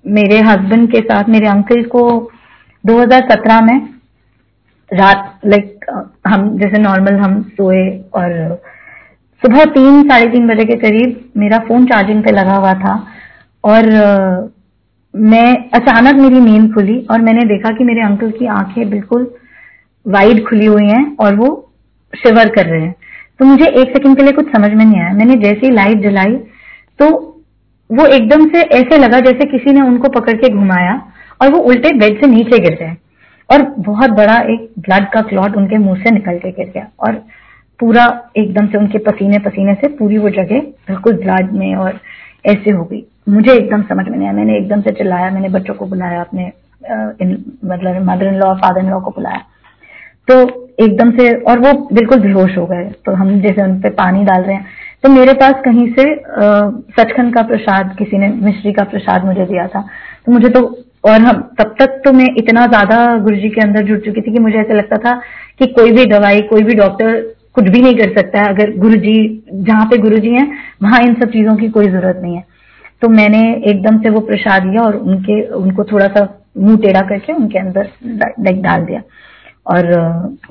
मेरे 0.07 0.39
हस्बैंड 0.41 0.91
के 0.93 1.01
साथ, 1.01 1.29
मेरे 1.29 1.47
अंकल 1.47 1.83
को 1.85 2.31
2017 2.85 3.61
में 3.63 3.89
रात 4.91 5.41
लाइक 5.47 5.87
हम 6.29 6.49
जैसे 6.59 6.79
नॉर्मल 6.79 7.15
हम 7.15 7.43
सोए 7.43 7.89
और 8.15 8.33
सुबह 9.43 9.65
तीन, 9.65 10.03
साढ़े 10.09 10.27
तीन 10.27 10.47
बजे 10.49 10.65
के 10.65 10.77
करीब 10.77 11.31
मेरा 11.37 11.59
फ़ोन 11.59 11.87
चार्जिंग 11.87 12.23
पे 12.25 12.31
लगा 12.31 12.55
हुआ 12.55 12.73
था 12.75 12.95
और 13.65 13.87
मैं, 15.15 15.71
अचानक 15.75 16.15
मेरी 16.15 16.41
नींद 16.41 16.73
खुली 16.75 16.99
और 17.11 17.21
मैंने 17.21 17.45
देखा 17.47 17.71
कि 17.71 17.85
मेरे 17.85 18.03
अंकल 18.03 18.31
की 18.31 18.47
आँखें 18.47 18.89
बिल्कुल 18.91 19.35
वाइड 20.07 20.45
खुली 20.49 20.67
हुई 20.67 20.87
हैं 20.87 21.05
और 21.17 21.35
वो 21.35 21.49
शिवर 22.13 22.49
कर 22.49 22.67
रहे 22.67 22.81
हैं। 22.81 22.95
तो 23.41 23.45
मुझे 23.45 23.67
एक 23.67 23.93
सेकंड 23.93 24.17
के 24.17 24.23
लिए 24.23 24.33
कुछ 24.33 24.51
समझ 24.53 24.71
में 24.71 24.85
नहीं 24.85 25.01
आया। 25.01 25.13
मैंने 25.15 25.35
जैसे 25.39 25.71
लाइट 25.71 26.03
जलाई 26.03 26.35
तो 27.01 27.07
वो 27.91 28.07
एकदम 28.09 28.47
से 28.49 28.61
ऐसे 28.73 28.99
लगा 28.99 29.21
जैसे 29.21 29.47
किसी 29.49 29.73
ने 29.73 29.81
उनको 29.83 30.09
पकड़ 30.11 30.35
के 30.35 30.49
घुमाया 30.51 30.95
और 31.41 31.51
वो 31.53 31.59
उल्टे 31.63 31.93
बेड 31.99 32.21
से 32.21 32.27
नीचे 32.27 32.59
गिर 32.59 32.75
गए। 32.75 32.97
और 33.51 33.63
बहुत 33.81 34.11
बड़ा 34.13 34.37
एक 34.53 34.69
ब्लड 34.81 35.09
का 35.13 35.21
क्लॉट 35.23 35.57
उनके 35.57 35.79
मुँह 35.79 36.03
से 36.03 36.11
निकल 36.11 36.39
के 36.39 36.51
गिर 36.51 36.71
गया 36.75 36.87
और 37.01 37.15
पूरा 37.81 38.05
एकदम 38.37 38.67
से 38.67 38.79
उनके 38.79 38.99
पसीने 39.01 39.39
पसीने 39.39 39.75
से 39.75 39.89
पूरी 39.97 40.19
वो 40.19 40.31
जगह 40.33 40.61
बिल्कुल 40.89 41.17
ब्लड 41.17 41.53
में 41.53 41.75
और 41.77 41.99
ऐसे 42.47 42.71
हो 42.71 42.85
गई। 42.85 43.05
मुझे 43.29 43.53
एकदम 43.53 43.83
समझ 43.83 44.07
में 44.09 44.17
नहीं 44.17 44.27
आया। 44.29 44.37
मैंने 44.37 44.57
एकदम 44.57 44.81
से 44.81 44.91
चिल्लाया, 44.93 45.31
मैंने 45.31 45.49
बच्चों 45.49 45.75
को 45.75 45.87
बुलाया, 45.87 46.21
अपने 46.21 46.53
मतलब 47.65 48.03
mother 48.11 48.27
in 48.27 48.35
law 48.35 48.55
father 48.55 48.81
in 48.81 48.91
law 48.91 49.01
को 49.01 49.11
बुलाया। 49.11 49.43
तो 50.29 50.64
एकदम 50.79 51.11
से, 51.11 51.33
और 51.33 51.59
वो 51.59 51.73
बिल्कुल 51.93 52.21
बेहोश 52.21 52.57
हो 52.59 52.67
गए। 52.67 52.85
तो 53.07 53.13
हम 53.15 53.41
जैसे 53.41 53.63
उन 53.63 53.79
पर 53.81 53.91
पानी 53.95 54.25
डाल 54.25 54.43
रहे 54.43 54.55
हैं। 54.57 54.67
तो 55.05 55.09
मेरे 55.11 55.33
पास 55.35 55.55
कहीं 55.65 55.87
से 55.93 56.05
सचखंड 56.93 57.35
का 57.35 57.43
प्रसाद, 57.43 57.95
किसी 57.99 58.19
ने 58.19 58.29
मिश्री 58.41 58.73
का 58.73 58.85
प्रसाद 58.85 59.25
मुझे 59.25 59.45
दिया 59.45 59.67
था। 59.67 59.85
तो 60.27 60.33
मुझे 60.33 60.49
तो 60.49 60.61
और 61.05 61.21
हम, 61.21 61.41
तब 61.59 61.75
तक 61.79 62.01
तो 62.05 62.13
मैं 62.13 62.27
इतना 62.39 62.67
ज़्यादा 62.67 62.97
गुरु 63.19 63.37
जी 63.37 63.49
के 63.49 63.61
अंदर 63.61 63.83
जुड़ 63.83 63.99
चुकी 64.01 64.21
थी 64.21 64.33
कि 64.33 64.39
मुझे 64.39 64.59
ऐसा 64.59 64.75
लगता 64.75 64.97
था 64.99 65.13
कि 65.59 65.67
कोई 65.73 65.93
भी 65.93 66.05
दवाई, 66.07 66.41
कोई 66.43 66.63
भी 66.63 66.75
डॉक्टर 66.75 67.21
कुछ 67.55 67.65
भी 67.65 67.81
नहीं 67.81 67.95
कर 67.95 68.15
सकता 68.15 68.41
है। 68.41 68.49
अगर 68.49 68.77
गुरु 68.79 68.97
जी, 68.97 69.43
जहाँ 69.53 69.85
पे 69.87 69.99
गुरु 69.99 70.19
जी 70.19 70.31
हैं, 70.31 70.47
वहाँ 70.83 71.01
इन 71.01 71.15
सब 71.15 71.31
चीज़ों 71.31 71.57
की 71.57 71.69
कोई 71.69 71.89
ज़रूरत 71.89 72.21
नहीं 72.23 72.37
है। 72.37 72.45
तो 73.03 73.09
मैंने 73.11 73.43
एकदम 73.65 73.99
से 73.99 74.11
वो 74.11 74.21
प्रसाद 74.23 74.67
लिया 74.67 74.83
और 74.83 74.97
उनके, 74.97 75.41
उनको 75.49 75.85
थोड़ा 75.85 76.07
सा 76.09 76.27
मुँह 76.59 76.77
टेढ़ा 76.79 77.01
करके 77.01 77.33
उनके 77.33 77.59
अंदर 77.59 77.91
डाल 78.61 78.85
दिया। 78.85 79.01
और 79.67 79.87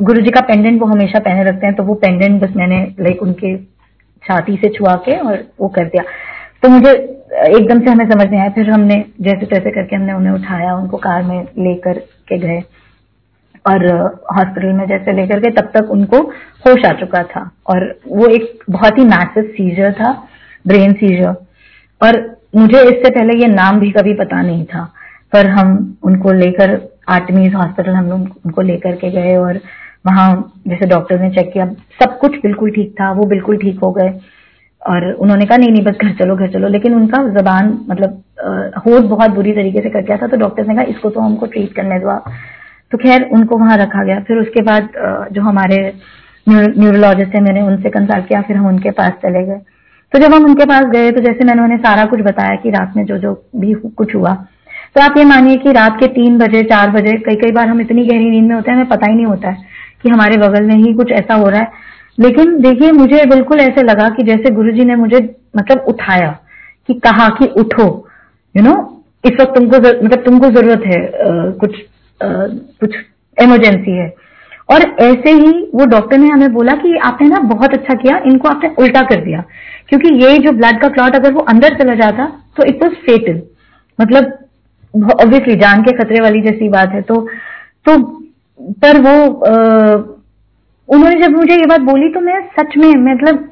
गुरु 0.01 0.21
जी 0.21 0.31
का 0.31 0.41
पेंडेंट 0.41 0.81
वो 0.81 0.87
हमेशा 0.87 1.19
पहने 1.19 1.43
रखते 1.43 1.65
हैं 1.65 1.75
तो 1.75 1.83
वो 1.83 1.93
पेंडेंट 1.95 2.41
बस 2.41 2.55
मैंने 2.55 2.79
लाइक 2.99 3.21
उनके 3.21 3.55
छाती 4.23 4.55
से 4.55 4.69
छुआ 4.69 4.95
के 5.05 5.17
और 5.17 5.43
वो 5.61 5.67
कर 5.69 5.85
दिया। 5.85 6.03
तो 6.63 6.69
मुझे 6.69 6.91
एकदम 6.91 7.79
से 7.79 7.89
हमें 7.89 8.09
समझ 8.09 8.25
नहीं 8.27 8.39
आया। 8.39 8.49
फिर 8.49 8.69
हमने 8.69 9.03
जैसे 9.21 9.45
तैसे 9.45 9.71
करके 9.71 9.95
हमने 9.95 10.13
उन्हें 10.13 10.33
उठाया, 10.33 10.75
उनको 10.75 10.97
कार 10.97 11.23
में 11.23 11.41
लेकर 11.59 11.99
के 12.27 12.37
गए। 12.37 12.61
और 13.65 13.85
हॉस्पिटल 14.35 14.71
में 14.73 14.85
जैसे 14.87 15.13
लेकर 15.13 15.39
गए, 15.39 15.49
तब 15.51 15.69
तक 15.75 15.91
उनको 15.91 16.21
होश 16.65 16.85
आ 16.85 16.91
चुका 16.99 17.23
था। 17.25 17.49
और 17.67 17.83
वो 18.07 18.27
एक 18.27 18.63
बहुत 18.69 18.97
ही 18.97 19.05
मैसिव 19.05 19.43
सीजर 19.51 19.91
था 19.93 20.11
ब्रेन 20.65 20.93
सीजर 20.93 21.35
और 22.01 22.19
मुझे 22.55 22.81
इससे 22.81 23.09
पहले 23.09 23.37
ये 23.39 23.47
नाम 23.47 23.79
भी 23.79 23.91
कभी 23.91 24.13
पता 24.13 24.41
नहीं 24.41 24.65
था। 24.65 24.83
पर 25.33 25.47
हम 25.49 25.97
उनको 26.03 26.31
लेकर 26.33 26.75
आर्टमीज 27.07 27.55
हॉस्पिटल 27.55 27.91
हम 27.91 28.09
लोग 28.09 28.21
उनको 28.45 28.61
लेकर 28.61 28.95
के 28.95 29.09
गए 29.11 29.35
और 29.37 29.59
वहाँ 30.05 30.29
जैसे 30.67 30.85
डॉक्टर 30.87 31.19
ने 31.19 31.29
चेक 31.31 31.51
किया, 31.53 31.65
सब 32.01 32.17
कुछ 32.19 32.35
बिल्कुल 32.43 32.71
ठीक 32.71 32.93
था, 32.99 33.11
वो 33.11 33.25
बिल्कुल 33.25 33.57
ठीक 33.57 33.79
हो 33.83 33.91
गए। 33.91 34.13
और 34.81 35.11
उन्होंने 35.13 35.45
कहा, 35.45 35.57
नहीं 35.57 35.71
नहीं, 35.71 35.83
बस 35.83 35.97
घर 36.01 36.13
चलो 36.15 36.35
घर 36.35 36.47
चलो। 36.51 36.67
लेकिन 36.67 36.95
उनका 36.95 37.17
जबान 37.33 37.67
मतलब 37.89 38.23
होश 38.87 39.03
बहुत 39.09 39.31
बुरी 39.31 39.51
तरीके 39.53 39.81
से 39.81 39.89
कर 39.89 40.01
गया 40.01 40.17
था 40.17 40.27
तो 40.27 40.37
डॉक्टर 40.37 40.67
ने 40.67 40.75
कहा, 40.75 40.83
इसको 40.85 41.09
तो 41.09 41.19
हमको 41.19 41.45
ट्रीट 41.45 41.73
करने 41.75 41.99
दो 41.99 42.17
तो 42.91 42.97
खैर, 42.97 43.29
उनको 43.31 43.57
वहाँ 43.57 43.77
रखा 43.77 44.03
गया। 44.03 44.19
फिर 44.21 44.37
उसके 44.37 44.61
बाद 44.61 44.89
जो 45.31 45.41
हमारे 45.41 45.77
न्यूरोलॉजिस्ट 46.47 47.35
है 47.35 47.41
मैंने 47.41 47.61
उनसे 47.61 47.89
कंसल्ट 47.89 48.27
किया, 48.27 48.41
फिर 48.41 48.55
हम 48.55 48.67
उनके 48.67 48.91
पास 48.91 49.13
चले 49.23 49.43
गए। 49.45 49.61
तो 50.11 50.19
जब 50.19 50.33
हम 50.33 50.45
उनके 50.45 50.65
पास 50.65 50.85
गए 50.87 51.11
तो 51.11 51.21
जैसे 51.21 51.45
मैंने 51.45 51.61
उन्हें 51.61 51.77
सारा 51.79 52.05
कुछ 52.05 52.19
बताया 52.21 52.55
कि 52.55 52.69
रात 52.71 52.93
में 52.97 53.05
जो 53.05 53.17
जो 53.17 53.33
भी 53.55 53.73
कुछ 53.73 54.15
हुआ 54.15 54.33
तो 54.95 55.01
आप 55.01 55.17
ये 55.17 55.23
मानिए 55.25 55.57
कि 55.57 55.71
रात 55.71 55.95
के 55.99 56.07
तीन 56.09 56.37
बजे, 56.37 56.61
चार 56.63 56.89
बजे, 56.91 57.11
कई 57.19 57.35
कई 57.35 57.51
बार 57.51 57.67
हम 57.67 57.81
इतनी 57.81 58.05
गहरी 58.05 58.29
नींद 58.29 58.43
में 58.43 58.55
होते 58.55 58.71
हैं, 58.71 58.77
हमें 58.77 58.89
पता 58.89 59.09
ही 59.09 59.15
नहीं 59.15 59.25
होता 59.25 59.49
है 59.49 59.65
कि 60.03 60.09
हमारे 60.09 60.37
बगल 60.37 60.63
में 60.63 60.75
ही 60.75 60.93
कुछ 60.93 61.11
ऐसा 61.11 61.35
हो 61.35 61.49
रहा 61.49 61.59
है। 61.59 61.71
लेकिन 62.19 62.59
देखिए, 62.61 62.91
मुझे 62.91 63.25
बिल्कुल 63.25 63.59
ऐसे 63.59 63.83
लगा 63.83 64.09
कि 64.09 64.23
जैसे 64.23 64.53
गुरुजी 64.55 64.85
ने 64.85 64.95
मुझे 64.95 65.19
मतलब 65.57 65.85
उठाया 65.87 66.29
कि 66.89 66.93
कहा 66.99 67.27
कि 67.29 67.45
उठो 67.59 67.85
यू 68.55 68.63
नो 68.63 68.73
इस 69.23 69.39
वक्त 69.41 69.53
तुमको 69.55 69.77
मतलब 69.77 70.23
तुमको 70.25 70.49
ज़रूरत 70.51 70.83
है 70.85 70.99
कुछ 71.59 71.75
कुछ 72.21 72.95
इमरजेंसी 73.37 73.91
है। 73.91 74.13
और 74.71 74.81
ऐसे 75.01 75.31
ही 75.31 75.51
वो 75.75 75.85
डॉक्टर 75.87 76.17
ने 76.17 76.27
हमें 76.27 76.53
बोला 76.53 76.73
कि 76.75 76.95
आपने 77.03 77.27
ना 77.27 77.39
बहुत 77.47 77.73
अच्छा 77.73 77.93
किया, 77.93 78.17
इनको 78.25 78.49
आपने 78.49 78.69
उल्टा 78.79 79.01
कर 79.03 79.23
दिया। 79.23 79.43
क्योंकि 79.89 80.13
ये 80.15 80.37
जो 80.37 80.51
ब्लड 80.51 80.81
का 80.81 80.87
क्लॉट 80.89 81.15
अगर 81.15 81.33
वो 81.33 81.41
अंदर 81.49 81.77
चला 81.79 81.95
जाता 81.95 82.25
तो 82.57 82.65
इट 82.65 82.83
वॉज़ 82.83 82.93
फेटल 83.05 83.41
मतलब 83.99 84.37
ऑब्वियसली 84.93 85.55
जान 85.55 85.81
के 85.81 85.91
खतरे 85.91 86.19
वाली 86.21 86.41
जैसी 86.41 86.69
बात 86.69 86.89
है 86.89 87.01
तो 87.01 87.15
तो 87.87 87.97
पर 88.81 89.01
वो 89.01 89.15
आ, 89.43 89.53
उन्होंने 90.89 91.21
जब 91.21 91.31
मुझे 91.31 91.53
ये 91.53 91.65
बात 91.65 91.81
बोली 91.81 92.09
तो 92.09 92.21
मैं 92.21 92.39
सच 92.59 92.77
में 92.77 92.89
मतलब 93.13 93.49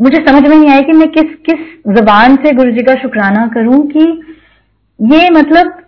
मुझे 0.00 0.18
समझ 0.28 0.42
में 0.48 0.56
नहीं 0.56 0.70
आया 0.70 0.80
कि 0.80 0.92
मैं 0.92 1.08
किस 1.08 1.34
किस 1.46 1.92
जबान 1.96 2.36
से 2.36 2.52
गुरु 2.52 2.70
जी 2.70 2.82
का 2.82 2.94
शुक्राना 2.94 3.46
करूँ 3.46 3.86
कि 3.86 4.04
ये 5.00 5.30
मतलब 5.30 5.78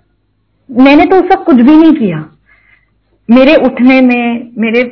मैंने 0.71 1.05
तो 1.05 1.17
उसका 1.17 1.35
कुछ 1.35 1.57
भी 1.57 1.77
नहीं 1.77 1.93
किया। 1.93 2.25
मेरे 3.31 3.55
उठने 3.57 4.01
में 4.01 4.51
मेरे 4.59 4.83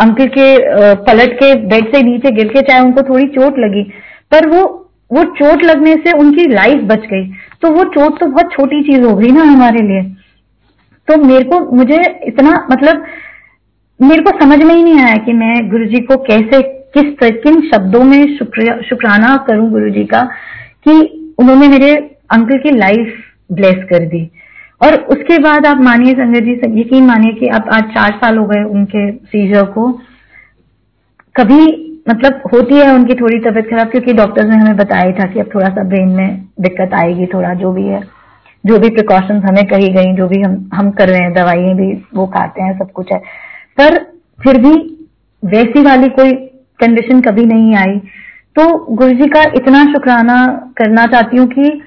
अंकल 0.00 0.26
के 0.26 0.46
पलट 0.94 1.32
के 1.32 1.54
बेड 1.54 1.94
से 1.94 2.02
नीचे 2.02 2.30
गिर 2.30 2.48
के 2.48 2.62
चाहे 2.62 2.80
उनको 2.80 3.02
थोड़ी 3.02 3.26
चोट 3.26 3.58
लगी 3.58 3.82
पर 4.32 4.48
वो 4.48 4.79
वो 5.12 5.24
चोट 5.24 5.64
लगने 5.64 5.94
से 5.94 6.12
उनकी 6.12 6.46
लाइफ 6.46 6.82
बच 6.82 7.00
गई। 7.00 7.24
तो 7.62 7.70
वो 7.70 7.84
चोट 7.84 8.20
तो 8.20 8.26
बहुत 8.26 8.52
छोटी 8.52 8.82
चीज़ 8.82 9.02
हो 9.02 9.14
गई 9.16 9.30
ना 9.30 9.42
हमारे 9.42 9.82
लिए। 9.82 10.02
तो 11.08 11.24
मेरे 11.24 11.44
को, 11.44 11.76
मुझे 11.76 12.02
इतना 12.24 12.68
मतलब 12.70 13.04
मेरे 14.02 14.22
को 14.22 14.30
समझ 14.40 14.62
में 14.62 14.74
ही 14.74 14.82
नहीं 14.82 15.00
आया 15.00 15.16
कि 15.16 15.32
मैं 15.32 15.70
गुरु 15.70 15.84
जी 15.84 16.00
को 16.00 16.16
कैसे, 16.16 16.62
किस 16.62 17.14
किन 17.22 17.60
शब्दों 17.60 18.04
में 18.04 18.38
शुक्रिया, 18.38 18.80
शुक्राना 18.88 19.36
करूँ 19.48 19.70
गुरु 19.70 19.90
जी 19.90 20.04
का, 20.04 20.22
कि 20.88 20.92
उन्होंने 21.38 21.68
मेरे 21.68 21.94
अंकल 22.30 22.58
की 22.58 22.70
लाइफ 22.70 23.14
ब्लेस 23.52 23.84
कर 23.84 24.06
दी। 24.06 24.30
और 24.82 24.94
उसके 24.94 25.38
बाद 25.38 25.66
आप 25.66 25.80
मानिए, 25.80 26.12
संजय 26.12 26.40
जी 26.40 26.80
यकीन 26.80 27.06
मानिए 27.06 27.32
कि 27.32 27.46
आप 27.46 27.68
आज 27.72 27.82
चार 27.82 28.12
साल 28.12 28.38
हो 28.38 28.46
गए 28.46 28.62
उनके 28.62 29.10
सीजर 29.12 29.64
को। 29.64 30.00
कभी 31.36 31.89
मतलब 32.08 32.42
होती 32.52 32.74
है 32.74 32.92
उनकी 32.94 33.14
थोड़ी 33.14 33.38
तबीयत 33.38 33.68
खराब, 33.70 33.90
क्योंकि 33.90 34.12
डॉक्टर्स 34.12 34.48
ने 34.48 34.56
हमें 34.56 34.76
बताया 34.76 35.12
था 35.12 35.26
कि 35.26 35.40
अब 35.40 35.50
थोड़ा 35.54 35.68
सा 35.68 35.82
ब्रेन 35.82 36.08
में 36.08 36.48
दिक्कत 36.60 36.94
आएगी, 36.94 37.26
थोड़ा 37.26 37.52
जो 37.54 37.72
भी 37.72 37.86
है, 37.86 38.00
जो 38.64 38.78
भी 38.78 38.88
प्रिकॉशंस 38.88 39.44
हमें 39.44 39.64
कही 39.66 39.88
गई, 39.88 40.12
जो 40.14 40.28
भी 40.28 40.40
हम 40.42 40.70
हम 40.74 40.90
कर 40.90 41.08
रहे 41.08 41.20
हैं, 41.20 41.32
दवाइयाँ 41.32 41.74
भी, 41.74 41.92
वो 42.14 42.26
खाते 42.26 42.62
हैं, 42.62 42.78
सब 42.78 42.90
कुछ 42.92 43.12
है। 43.12 43.18
पर 43.78 43.98
फिर 44.38 44.58
भी 44.58 44.72
वैसी 45.42 45.82
वाली 45.82 46.08
कोई 46.08 46.32
कंडीशन 46.80 47.20
कभी 47.20 47.44
नहीं 47.46 47.74
आई। 47.76 47.98
तो 48.56 48.94
गुरु 48.94 49.10
जी 49.10 49.26
का 49.26 49.42
इतना 49.56 49.84
शुक्राना 49.84 50.36
करना 50.78 51.06
चाहती 51.06 51.36
हूँ 51.36 51.46
कि 51.48 51.82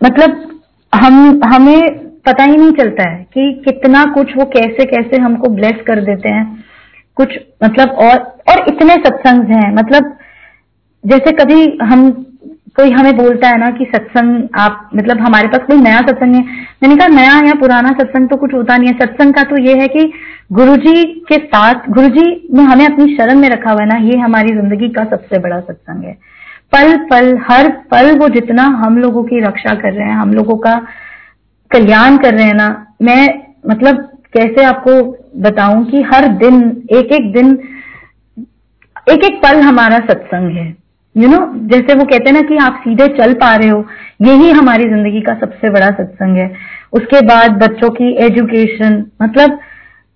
मतलब 0.00 0.60
हम, 0.92 1.40
हमें 1.44 1.98
पता 2.26 2.44
ही 2.44 2.56
नहीं 2.56 2.72
चलता 2.72 3.08
है 3.08 3.26
कि 3.34 3.52
कितना 3.64 4.04
कुछ 4.04 4.36
वो 4.36 4.44
कैसे 4.44 4.84
कैसे 4.84 5.20
हमको 5.22 5.48
ब्लेस 5.48 5.82
कर 5.86 6.00
देते 6.00 6.28
हैं। 6.28 6.64
कुछ 7.16 7.38
मतलब 7.64 7.90
और 8.00 8.18
और 8.50 8.64
इतने 8.68 8.94
सत्संग 8.96 9.52
हैं। 9.52 9.70
मतलब 9.74 10.16
जैसे 11.04 11.32
कभी 11.34 11.60
हम, 11.82 12.10
कोई 12.76 12.90
हमें 12.90 13.16
बोलता 13.16 13.48
है 13.48 13.58
ना 13.58 13.70
कि 13.70 13.84
सत्संग 13.86 14.60
आप 14.60 14.90
मतलब 14.96 15.20
हमारे 15.20 15.48
पास 15.48 15.66
कोई 15.66 15.80
नया 15.80 15.98
सत्संग 16.00 16.34
है। 16.34 16.42
मैंने 16.82 16.96
कहा, 16.96 17.08
नया 17.08 17.36
या 17.46 17.54
पुराना 17.60 17.90
सत्संग 17.92 18.28
तो 18.28 18.36
कुछ 18.36 18.54
होता 18.54 18.76
नहीं 18.76 18.88
है। 18.88 18.98
सत्संग 18.98 19.34
का 19.34 19.42
तो 19.44 19.60
ये 19.62 19.74
है 19.80 19.86
कि 19.88 20.12
गुरुजी 20.52 21.02
के 21.28 21.36
साथ, 21.36 21.88
गुरुजी 21.90 22.48
ने 22.54 22.62
हमें 22.62 22.84
अपनी 22.86 23.16
शरण 23.16 23.38
में 23.38 23.48
रखा 23.48 23.70
हुआ 23.70 23.82
है 23.82 23.88
ना, 23.88 23.96
ये 24.04 24.18
हमारी 24.18 24.48
ज़िंदगी 24.50 24.88
का 24.90 25.04
सबसे 25.06 25.38
बड़ा 25.38 25.60
सत्संग 25.60 26.04
है। 26.04 26.12
पल 26.72 26.96
पल, 27.06 27.36
हर 27.50 27.68
पल 27.90 28.18
वो 28.18 28.28
जितना 28.30 28.62
हम 28.78 28.98
लोगों 28.98 29.22
की 29.24 29.40
रक्षा 29.40 29.74
कर 29.74 29.92
रहे 29.92 30.08
हैं, 30.08 30.16
हम 30.16 30.32
लोगों 30.32 30.56
का 30.58 30.74
कल्याण 31.70 32.16
कर 32.16 32.34
रहे 32.34 32.46
हैं 32.46 32.54
ना, 32.54 32.68
मैं 33.02 33.28
मतलब 33.68 34.06
कैसे 34.32 34.64
आपको 34.64 34.92
बताऊँ 35.42 35.84
कि 35.86 36.02
हर 36.04 36.28
दिन 36.38 36.60
एक 36.92 37.12
एक 37.12 37.32
दिन 37.32 37.58
एक 39.06 39.24
एक 39.24 39.40
पल 39.42 39.60
हमारा 39.60 39.98
सत्संग 40.00 40.56
है। 40.56 40.66
यू 41.16 41.22
you 41.22 41.30
नो 41.30 41.36
know, 41.36 41.70
जैसे 41.70 41.94
वो 41.94 42.04
कहते 42.04 42.30
हैं 42.30 42.32
ना 42.32 42.42
कि 42.48 42.56
आप 42.64 42.80
सीधे 42.84 43.06
चल 43.16 43.32
पा 43.36 43.54
रहे 43.54 43.68
हो 43.68 43.84
यही 44.22 44.50
हमारी 44.52 44.84
ज़िंदगी 44.88 45.20
का 45.20 45.34
सबसे 45.40 45.70
बड़ा 45.70 45.90
सत्संग 45.92 46.36
है। 46.36 46.52
उसके 46.92 47.20
बाद 47.26 47.58
बच्चों 47.62 47.90
की 47.92 48.12
एजुकेशन 48.26 49.04
मतलब 49.22 49.58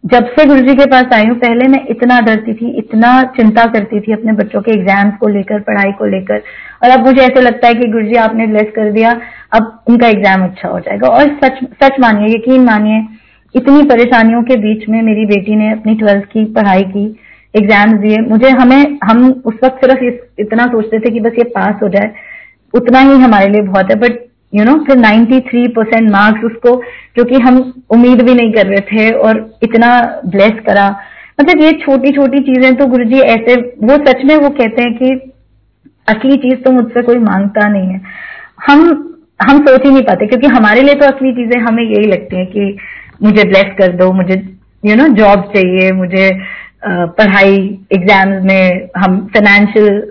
जब 0.04 0.26
से 0.28 0.44
गुरु 0.46 0.60
जी 0.60 0.74
के 0.76 0.86
पास 0.86 1.12
आई 1.14 1.26
हूँ 1.26 1.36
पहले 1.38 1.66
मैं 1.68 1.80
इतना 1.90 2.20
डरती 2.20 2.54
थी 2.54 2.70
इतना 2.78 3.10
चिंता 3.36 3.64
करती 3.72 4.00
थी 4.00 4.12
अपने 4.12 4.32
बच्चों 4.34 4.60
के 4.62 4.72
एग्ज़ाम्स 4.72 5.16
को 5.20 5.28
लेकर 5.28 5.60
पढ़ाई 5.62 5.92
को 5.98 6.06
लेकर। 6.06 6.42
और 6.82 6.90
अब 6.90 7.06
मुझे 7.06 7.20
ऐसे 7.22 7.40
लगता 7.40 7.68
है 7.68 7.74
कि 7.74 7.86
गुरु 7.92 8.06
जी 8.06 8.16
आपने 8.20 8.46
ब्लेस 8.46 8.72
कर 8.76 8.90
दिया 8.92 9.12
अब 9.52 9.84
उनका 9.88 10.08
एग्ज़ाम 10.08 10.44
अच्छा 10.44 10.68
हो 10.68 10.80
जाएगा। 10.80 11.08
और 11.08 11.36
सच 11.44 11.64
सच 11.82 12.00
मानिए 12.00 12.34
यकीन 12.34 12.64
मानिए 12.64 13.00
इतनी 13.54 13.82
परेशानियों 13.84 14.42
के 14.42 14.56
बीच 14.58 14.88
में 14.88 15.00
मेरी 15.02 15.24
बेटी 15.26 15.56
ने 15.56 15.70
अपनी 15.72 15.94
ट्वेल्थ 15.94 16.24
की 16.24 16.44
पढ़ाई 16.54 16.82
की 16.86 17.04
एग्ज़ाम्स 17.54 18.00
दिए। 18.00 18.20
मुझे 18.20 18.50
हमें, 18.50 18.98
हम 19.04 19.42
उस 19.46 19.54
वक्त 19.64 19.84
सिर्फ़ 19.84 20.40
इतना 20.40 20.66
सोचते 20.66 20.98
थे 20.98 21.10
कि 21.10 21.20
बस 21.20 21.38
ये 21.38 21.44
पास 21.50 21.82
हो 21.82 21.88
जाए। 21.88 22.12
उतना 22.74 23.00
ही 23.00 23.18
हमारे 23.20 23.48
लिए 23.48 23.62
बहुत 23.62 23.90
है 23.90 23.96
बट 23.98 24.18
यू 24.52 24.64
नो 24.64 24.72
फिर 24.84 24.96
93 24.96 25.66
परसेंट 25.68 26.10
मार्क्स 26.10 26.44
उसको, 26.44 26.74
जो 27.16 27.24
कि 27.24 27.38
हम 27.38 27.58
उम्मीद 27.90 28.22
भी 28.22 28.34
नहीं 28.34 28.52
कर 28.52 28.66
रहे 28.66 28.80
थे 28.88 29.10
और 29.18 29.38
इतना 29.62 29.88
ब्लेस 30.26 30.60
करा। 30.66 30.88
मतलब 31.40 31.62
ये 31.62 31.70
छोटी 31.78 32.10
छोटी 32.12 32.38
चीज़ें 32.40 32.74
तो 32.74 32.86
गुरुजी 32.86 33.20
ऐसे, 33.20 33.54
वो 33.56 33.96
सच 34.06 34.24
में 34.24 34.36
वो 34.36 34.50
कहते 34.50 34.82
हैं 34.82 34.92
कि 34.94 35.32
असली 36.08 36.36
चीज़ 36.38 36.62
तो 36.62 36.70
मुझसे 36.70 37.02
कोई 37.02 37.18
माँगता 37.20 37.68
नहीं 37.68 37.88
है। 37.88 38.00
हम 38.66 39.10
हम 39.42 39.58
सोच 39.58 39.84
ही 39.84 39.90
नहीं 39.90 40.02
पाते, 40.02 40.26
क्योंकि 40.26 40.46
हमारे 40.46 40.82
लिए 40.82 40.94
तो 40.94 41.06
असली 41.06 41.32
चीज़ें 41.32 41.60
हमें 41.60 41.82
यही 41.82 42.06
लगती 42.06 42.36
है 42.36 42.44
कि 42.46 42.76
मुझे 43.22 43.44
ब्लेस 43.44 43.74
कर 43.78 43.92
दो 43.96 44.12
मुझे 44.12 44.34
यू 44.82 44.94
नो 44.96 45.06
जॉब 45.14 45.42
चाहिए 45.54 45.90
मुझे 45.92 46.28
पढ़ाई 47.18 47.56
एग्ज़ाम्स 47.92 48.42
में 48.44 48.88
हम 48.96 49.20
फाइनेंशियल 49.34 50.02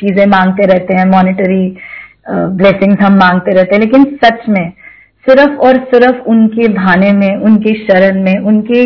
चीज़ें 0.00 0.26
मांगते 0.26 0.66
रहते 0.66 0.94
हैं 0.94 1.04
मॉनिटरी 1.06 1.64
ब्लेसिंग्स 2.28 3.02
हम 3.02 3.18
मांगते 3.18 3.52
रहते 3.52 3.74
हैं 3.74 3.80
लेकिन 3.80 4.04
सच 4.24 4.48
में 4.48 4.70
सिर्फ़ 5.26 5.60
और 5.66 5.78
सिर्फ़ 5.92 6.24
उनके 6.30 6.68
भाने 6.70 7.12
में 7.12 7.36
उनकी 7.36 7.74
शरण 7.84 8.22
में 8.22 8.38
उनके 8.40 8.82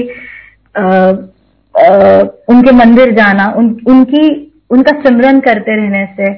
उनके 2.48 2.72
मंदिर 2.72 3.14
जाना 3.14 3.46
उन, 3.56 3.76
उनकी 3.86 4.26
उनका 4.70 5.00
सिमरन 5.00 5.40
करते 5.40 5.76
रहने 5.76 6.04
से 6.16 6.34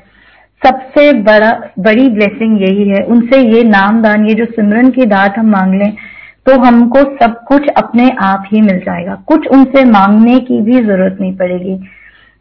सबसे 0.62 1.12
बड़ा 1.22 1.50
बड़ी 1.78 2.08
ब्लेसिंग 2.08 2.62
यही 2.62 2.88
है 2.88 3.02
उनसे 3.06 3.38
ये 3.46 3.62
नामदान 3.64 4.26
ये 4.26 4.34
जो 4.34 4.44
सिमरन 4.46 4.90
की 4.90 5.06
दात 5.06 5.38
हम 5.38 5.50
मांग 5.50 5.74
लें 5.74 5.92
तो 6.46 6.58
हमको 6.60 7.00
सब 7.16 7.34
कुछ 7.48 7.68
अपने 7.76 8.10
आप 8.22 8.44
ही 8.52 8.60
मिल 8.60 8.78
जाएगा। 8.80 9.14
कुछ 9.26 9.46
उनसे 9.48 9.84
मांगने 9.86 10.38
की 10.40 10.60
भी 10.60 10.80
ज़रूरत 10.80 11.16
नहीं 11.20 11.36
पड़ेगी। 11.36 11.78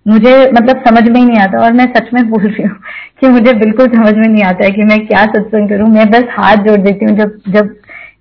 मुझे 0.06 0.36
मतलब 0.52 0.84
समझ 0.86 1.04
में 1.04 1.20
ही 1.20 1.26
नहीं 1.26 1.40
आता 1.40 1.64
और 1.64 1.74
मैं 1.74 1.86
सच 1.94 2.10
में 2.14 2.30
बोल 2.30 2.44
रही 2.44 2.64
हूँ 2.64 2.78
कि 3.20 3.28
मुझे 3.30 3.54
बिल्कुल 3.56 3.88
समझ 3.90 4.14
में 4.16 4.28
नहीं 4.28 4.44
आता 4.44 4.66
है 4.66 4.72
कि 4.72 4.84
मैं 4.84 5.00
क्या 5.08 5.24
सत्संग 5.26 5.70
करूँ। 5.70 5.88
मैं 5.90 6.10
बस 6.12 6.24
हाथ 6.32 6.64
जोड़ 6.66 6.78
देती 6.80 7.06
हूँ। 7.06 7.16
जब 7.18 7.38
जब 7.50 7.76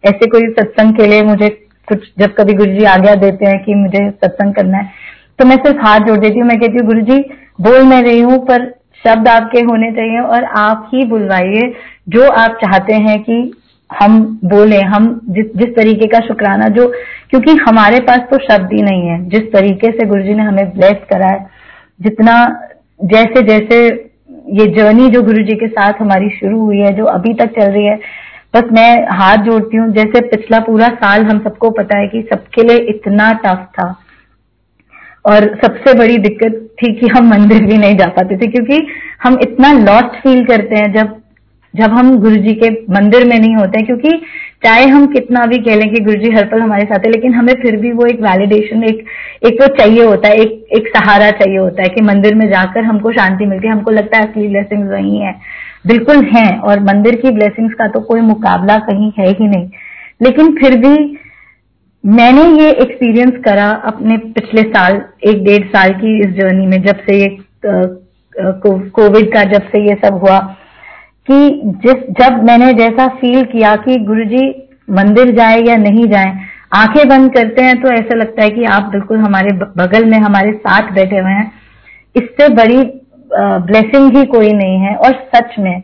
ऐसे 0.06 0.26
कोई 0.30 0.48
सत्संग 0.50 0.94
के 0.96 1.06
लिए 1.06 1.22
मुझे 1.24 1.48
कुछ, 1.88 1.98
जब 2.18 2.34
कभी 2.34 2.54
गुरु 2.54 2.72
जी 2.72 2.84
आज्ञा 2.86 3.14
देते 3.16 3.46
हैं 3.46 3.62
कि 3.64 3.74
मुझे 3.74 4.08
सत्संग 4.12 4.54
करना 4.54 4.78
है 4.78 4.90
तो 5.38 5.44
मैं 5.44 5.56
सिर्फ़ 5.56 5.78
हाथ 5.78 6.00
जोड़ 6.00 6.18
देती 6.18 6.38
हूँ। 6.38 6.48
मैं 6.48 6.58
कहती 6.60 6.78
हूँ 6.78 6.86
गुरु 6.86 7.00
जी 7.02 7.18
बोल 7.60 7.82
मैं 7.84 8.02
रही 8.02 8.20
हूँ, 8.20 8.38
पर 8.40 8.66
शब्द 9.04 9.28
आपके 9.28 9.60
होने 9.62 9.90
चाहिए 9.92 10.20
और 10.20 10.44
आप 10.58 10.90
ही 10.94 11.04
बुलवाइए 11.06 11.72
जो 12.08 12.28
आप 12.34 12.58
चाहते 12.62 12.94
हैं 13.02 13.18
कि 13.22 13.40
हम 13.90 14.18
बोले, 14.44 14.80
हम 14.82 15.20
जिस 15.28 15.46
जिस 15.56 15.74
तरीके 15.76 16.06
का 16.06 16.18
शुक्राना, 16.20 16.68
जो, 16.68 16.86
क्योंकि 17.30 17.52
हमारे 17.68 18.00
पास 18.00 18.20
तो 18.30 18.38
शब्द 18.38 18.72
ही 18.72 18.82
नहीं 18.82 19.08
है। 19.08 19.28
जिस 19.28 19.52
तरीके 19.52 19.90
से 19.90 20.06
गुरु 20.06 20.22
जी 20.22 20.34
ने 20.34 20.42
हमें 20.42 20.70
ब्लेस 20.70 20.96
करा 21.10 21.26
है, 21.26 21.46
जितना 22.00 22.34
जैसे 23.04 23.42
जैसे 23.42 23.78
ये 24.52 24.66
जर्नी 24.66 25.08
जो 25.08 25.22
गुरु 25.22 25.42
जी 25.42 25.54
के 25.54 25.66
साथ 25.68 26.00
हमारी 26.00 26.28
शुरू 26.30 26.60
हुई 26.60 26.78
है, 26.78 26.92
जो 26.92 27.04
अभी 27.04 27.34
तक 27.34 27.50
चल 27.60 27.70
रही 27.70 27.86
है, 27.86 27.96
बस 28.56 28.68
मैं 28.72 29.06
हाथ 29.10 29.36
जोड़ती 29.36 29.76
हूँ। 29.76 29.88
जैसे 29.92 30.20
पिछला 30.20 30.58
पूरा 30.58 30.88
साल 30.88 31.24
हम 31.24 31.38
सबको 31.38 31.70
पता 31.70 31.98
है 31.98 32.06
कि 32.08 32.22
सबके 32.22 32.62
लिए 32.62 32.76
इतना 32.76 33.32
टफ 33.44 33.66
था। 33.72 33.88
और 35.26 35.46
सबसे 35.64 35.92
बड़ी 35.94 36.16
दिक्कत 36.18 36.52
थी 36.82 36.92
कि 36.92 37.06
हम 37.06 37.28
मंदिर 37.30 37.64
भी 37.64 37.78
नहीं 37.78 37.96
जा 37.96 38.06
पाते 38.06 38.36
थे, 38.36 38.46
क्योंकि 38.46 38.86
हम 39.22 39.38
इतना 39.42 39.72
लॉस्ट 39.72 40.20
फील 40.22 40.44
करते 40.44 40.76
हैं 40.76 40.92
जब 40.92 41.16
जब 41.78 41.92
हम 41.92 42.16
गुरु 42.20 42.36
जी 42.36 42.54
के 42.54 42.70
मंदिर 42.92 43.24
में 43.24 43.38
नहीं 43.38 43.54
होते, 43.56 43.82
क्योंकि 43.82 44.10
चाहे 44.64 44.84
हम 44.86 45.06
कितना 45.06 45.44
भी 45.46 45.58
कह 45.58 45.76
लें 45.76 45.88
कि 45.90 46.00
गुरु 46.00 46.16
जी 46.16 46.30
हर 46.32 46.44
पल 46.44 46.60
हमारे 46.60 46.84
साथ 46.84 47.06
है, 47.06 47.10
लेकिन 47.10 47.34
हमें 47.34 47.52
फिर 47.62 47.76
भी 47.76 47.92
वो 47.92 48.06
एक 48.06 48.20
वैलिडेशन 48.22 48.84
एक 48.84 49.04
एक 49.46 49.60
तो 49.60 49.66
चाहिए 49.74 50.04
होता 50.04 50.28
है, 50.28 50.34
एक 50.36 50.66
एक 50.76 50.88
सहारा 50.88 51.30
चाहिए 51.32 51.58
होता 51.58 51.82
है 51.82 51.88
कि 51.88 52.00
मंदिर 52.02 52.34
में 52.34 52.48
जाकर 52.48 52.84
हमको 52.84 53.12
शांति 53.12 53.46
मिलती 53.46 53.66
है। 53.66 53.72
हमको 53.72 53.90
लगता 53.90 54.18
है 54.18 54.24
असली 54.24 54.48
ब्लेसिंग्स 54.48 54.90
वही 54.90 55.18
है। 55.18 55.34
बिल्कुल 55.86 56.24
हैं, 56.26 56.58
और 56.58 56.80
मंदिर 56.84 57.14
की 57.16 57.30
ब्लेसिंग्स 57.30 57.74
का 57.74 57.86
तो 57.88 58.00
कोई 58.00 58.20
मुकाबला 58.22 58.76
कहीं 58.86 59.12
है 59.18 59.28
ही 59.30 59.48
नहीं। 59.48 59.68
लेकिन 60.20 60.54
फिर 60.54 60.76
भी 60.78 60.96
मैंने 62.04 62.42
ये 62.54 62.70
एक्सपीरियंस 62.72 63.42
करा 63.44 63.68
अपने 63.86 64.16
पिछले 64.34 64.62
साल, 64.64 65.00
एक 65.24 65.44
डेढ़ 65.44 65.64
साल 65.68 65.92
की 65.94 66.18
इस 66.20 66.34
जर्नी 66.34 66.66
में, 66.66 66.82
जब 66.82 66.96
से 67.06 67.16
ये 67.16 67.36
कोविड 68.62 69.32
का 69.32 69.42
जब 69.44 69.62
से 69.68 69.80
ये 69.82 69.94
सब 70.04 70.14
हुआ। 70.14 70.38
कि 71.30 71.60
जिस, 71.84 71.94
जब 72.20 72.42
मैंने 72.44 72.72
जैसा 72.74 73.06
फील 73.16 73.42
किया 73.46 73.74
कि 73.78 73.96
गुरुजी 74.04 74.48
मंदिर 74.90 75.30
जाए 75.36 75.60
या 75.60 75.76
नहीं 75.78 76.06
जाए, 76.08 76.32
आँखें 76.74 77.08
बंद 77.08 77.32
करते 77.34 77.62
हैं 77.62 77.80
तो 77.82 77.88
ऐसा 77.90 78.14
लगता 78.14 78.42
है 78.42 78.50
कि 78.50 78.64
आप 78.66 78.90
बिल्कुल 78.92 79.18
हमारे 79.18 79.52
बगल 79.76 80.04
में, 80.04 80.18
हमारे 80.18 80.52
साथ 80.54 80.92
बैठे 80.92 81.18
हुए 81.18 81.32
हैं। 81.32 81.50
इससे 82.14 82.48
बड़ी 82.54 82.82
ब्लेसिंग 83.32 84.16
ही 84.16 84.24
कोई 84.26 84.52
नहीं 84.52 84.78
है। 84.78 84.94
और 84.96 85.12
सच 85.34 85.58
में, 85.58 85.82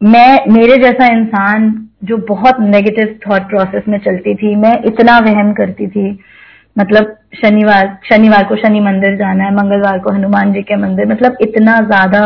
मैं, 0.00 0.38
मेरे 0.48 0.76
जैसा 0.82 1.06
इंसान 1.12 1.72
जो 2.04 2.16
बहुत 2.28 2.60
नेगेटिव 2.60 3.18
थॉट 3.26 3.48
प्रोसेस 3.48 3.82
में 3.88 3.98
चलती 3.98 4.34
थी, 4.34 4.54
मैं 4.56 4.74
इतना 4.84 5.18
वहम 5.20 5.52
करती 5.52 5.86
थी। 5.86 6.18
मतलब 6.76 7.16
शनिवार 7.34 7.96
शनिवार 8.04 8.44
को 8.44 8.56
शनि 8.56 8.80
मंदिर 8.80 9.16
जाना 9.16 9.44
है, 9.44 9.54
मंगलवार 9.54 9.98
को 9.98 10.10
हनुमान 10.10 10.52
जी 10.52 10.62
के 10.62 10.76
मंदिर 10.76 11.06
मतलब 11.06 11.36
इतना 11.40 11.78
ज़्यादा 11.82 12.20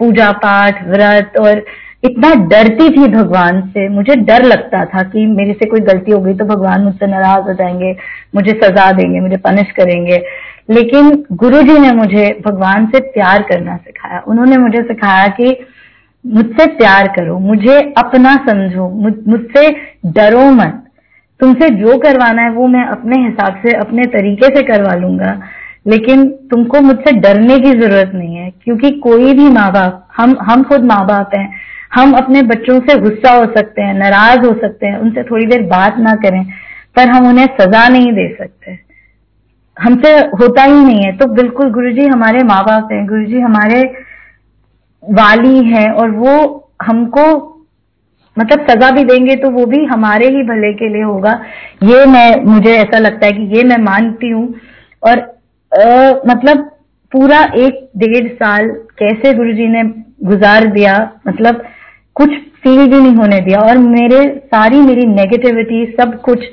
पूजा 0.00 0.30
पाठ, 0.32 0.86
व्रत, 0.88 1.32
और 1.40 1.64
इतना 2.04 2.34
डरती 2.46 2.88
थी 2.90 3.08
भगवान 3.08 3.60
से। 3.60 3.88
मुझे 3.88 4.14
डर 4.16 4.42
लगता 4.42 4.84
था 4.84 5.02
कि 5.02 5.26
मेरे 5.26 5.52
से 5.52 5.66
कोई 5.66 5.80
गलती 5.80 6.12
हो 6.12 6.18
गई 6.18 6.34
तो 6.34 6.44
भगवान 6.44 6.82
मुझसे 6.82 7.06
नाराज़ 7.06 7.42
हो 7.42 7.54
जाएँगे, 7.54 7.96
मुझे 8.34 8.52
सजा 8.62 8.90
देंगे, 8.92 9.20
मुझे 9.20 9.36
पनिश 9.36 9.70
करेंगे। 9.70 10.22
लेकिन 10.70 11.24
गुरु 11.32 11.62
जी 11.62 11.78
ने 11.78 11.90
मुझे 11.92 12.26
भगवान 12.46 12.86
से 12.86 13.00
प्यार 13.00 13.42
करना 13.42 13.76
सिखाया। 13.76 14.22
उन्होंने 14.28 14.56
मुझे 14.56 14.82
सिखाया 14.82 15.26
कि 15.28 15.56
मुझसे 16.24 16.66
प्यार 16.66 17.08
करो, 17.08 17.38
मुझे 17.38 17.78
अपना 17.98 18.34
समझो 18.48 18.88
मुझसे 19.28 19.68
डरो 20.06 20.50
मत। 20.52 20.84
तुमसे 21.40 21.68
जो 21.70 21.96
करवाना 21.98 22.42
है 22.42 22.50
वो 22.50 22.66
मैं 22.66 22.84
अपने 22.84 23.24
हिसाब 23.24 23.54
से, 23.56 23.72
अपने 23.72 24.04
तरीके 24.04 24.46
से 24.56 24.62
करवा 24.62 24.94
लूँगा। 24.94 25.40
लेकिन 25.86 26.24
तुमको 26.50 26.80
मुझसे 26.80 27.12
डरने 27.20 27.58
की 27.58 27.70
ज़रूरत 27.72 28.10
नहीं 28.14 28.36
है, 28.36 28.50
क्योंकि 28.64 28.90
कोई 29.00 29.32
भी 29.34 29.48
माँ 29.50 29.70
बाप 29.72 30.08
हम 30.16 30.36
हम 30.42 30.62
खुद 30.62 30.84
माँ 30.84 31.04
बाप 31.06 31.30
हैं। 31.34 31.48
हम 31.94 32.12
अपने 32.12 32.42
बच्चों 32.44 32.78
से 32.80 32.98
गुस्सा 33.00 33.32
हो 33.32 33.44
सकते 33.46 33.82
हैं, 33.82 33.94
नाराज़ 33.94 34.46
हो 34.46 34.52
सकते 34.52 34.86
हैं, 34.86 34.98
उनसे 34.98 35.22
थोड़ी 35.22 35.46
देर 35.46 35.62
बात 35.68 35.96
ना 35.98 36.14
करें, 36.16 36.44
पर 36.96 37.08
हम 37.08 37.28
उन्हें 37.28 37.46
सजा 37.60 37.86
नहीं 37.88 38.12
दे 38.12 38.28
सकते। 38.34 38.78
हमसे 39.76 40.10
होता 40.40 40.62
ही 40.62 40.84
नहीं 40.84 41.04
है। 41.04 41.16
तो 41.16 41.26
बिल्कुल 41.32 41.70
गुरुजी 41.70 42.06
हमारे 42.06 42.42
माँ 42.44 42.62
बाप 42.64 42.88
हैं, 42.92 43.06
गुरुजी 43.06 43.40
हमारे 43.40 43.82
वाली 45.02 45.64
हैं, 45.64 45.90
और 45.90 46.10
वो 46.10 46.34
हमको 46.82 47.24
मतलब 48.36 48.66
सजा 48.68 48.90
भी 48.90 49.04
देंगे 49.04 49.34
तो 49.36 49.50
वो 49.50 49.64
भी 49.66 49.84
हमारे 49.84 50.26
ही 50.26 50.42
भले 50.42 50.72
के 50.72 50.88
लिए 50.88 51.02
होगा। 51.02 51.32
ये 51.82 52.04
मैं, 52.06 52.44
मुझे 52.44 52.72
ऐसा 52.72 52.98
लगता 52.98 53.26
है 53.26 53.32
कि 53.32 53.56
ये 53.56 53.64
मैं 53.64 53.76
मानती 53.76 54.30
हूँ। 54.30 54.54
और 55.02 55.18
आ, 55.72 56.10
मतलब 56.26 56.70
पूरा 57.12 57.40
एक 57.56 57.88
डेढ़ 57.96 58.26
साल 58.34 58.68
कैसे 58.98 59.32
गुरु 59.34 59.52
जी 59.52 59.66
ने 59.68 59.82
गुजार 60.24 60.64
दिया 60.68 60.94
मतलब 61.28 61.62
कुछ 62.16 62.30
फील 62.62 62.86
भी 62.88 62.98
नहीं 62.98 63.14
होने 63.16 63.38
दिया। 63.40 63.60
और 63.60 63.78
मेरे 63.78 64.24
सारी 64.46 64.80
मेरी 64.80 65.06
नेगेटिविटी 65.06 65.84
सब 66.00 66.20
कुछ 66.20 66.44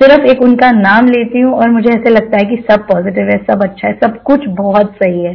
सिर्फ़ 0.00 0.24
एक 0.30 0.42
उनका 0.42 0.70
नाम 0.70 1.08
लेती 1.08 1.40
हूँ 1.40 1.52
और 1.54 1.70
मुझे 1.70 1.90
ऐसे 1.90 2.10
लगता 2.10 2.38
है 2.38 2.44
कि 2.44 2.56
सब 2.70 2.86
पॉजिटिव 2.86 3.28
है 3.28 3.36
सब 3.50 3.62
अच्छा 3.62 3.86
है 3.88 3.94
सब 3.94 4.22
कुछ 4.22 4.46
बहुत 4.58 4.92
सही 5.02 5.24
है। 5.24 5.32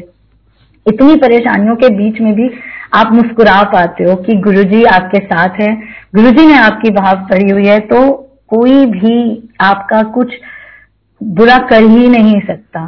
इतनी 0.86 1.16
परेशानियों 1.18 1.76
के 1.76 1.90
बीच 1.96 2.22
में 2.22 2.34
भी 2.36 2.50
आप 2.96 3.12
मुस्कुरा 3.14 3.62
पाते 3.72 4.04
हो 4.04 4.16
कि 4.18 4.36
गुरुजी 4.42 4.84
आपके 4.92 5.20
साथ 5.26 5.60
है। 5.62 5.74
गुरुजी 6.16 6.46
ने 6.48 6.58
आपकी 6.58 6.90
भाव 6.92 7.26
पढ़ी 7.30 7.50
हुई 7.50 7.66
है 7.66 7.80
तो 7.88 8.06
कोई 8.50 8.86
भी 8.92 9.18
आपका 9.62 10.02
कुछ 10.12 10.34
बुरा 11.22 11.58
कर 11.70 11.84
ही 11.84 12.08
नहीं 12.10 12.40
सकता। 12.42 12.86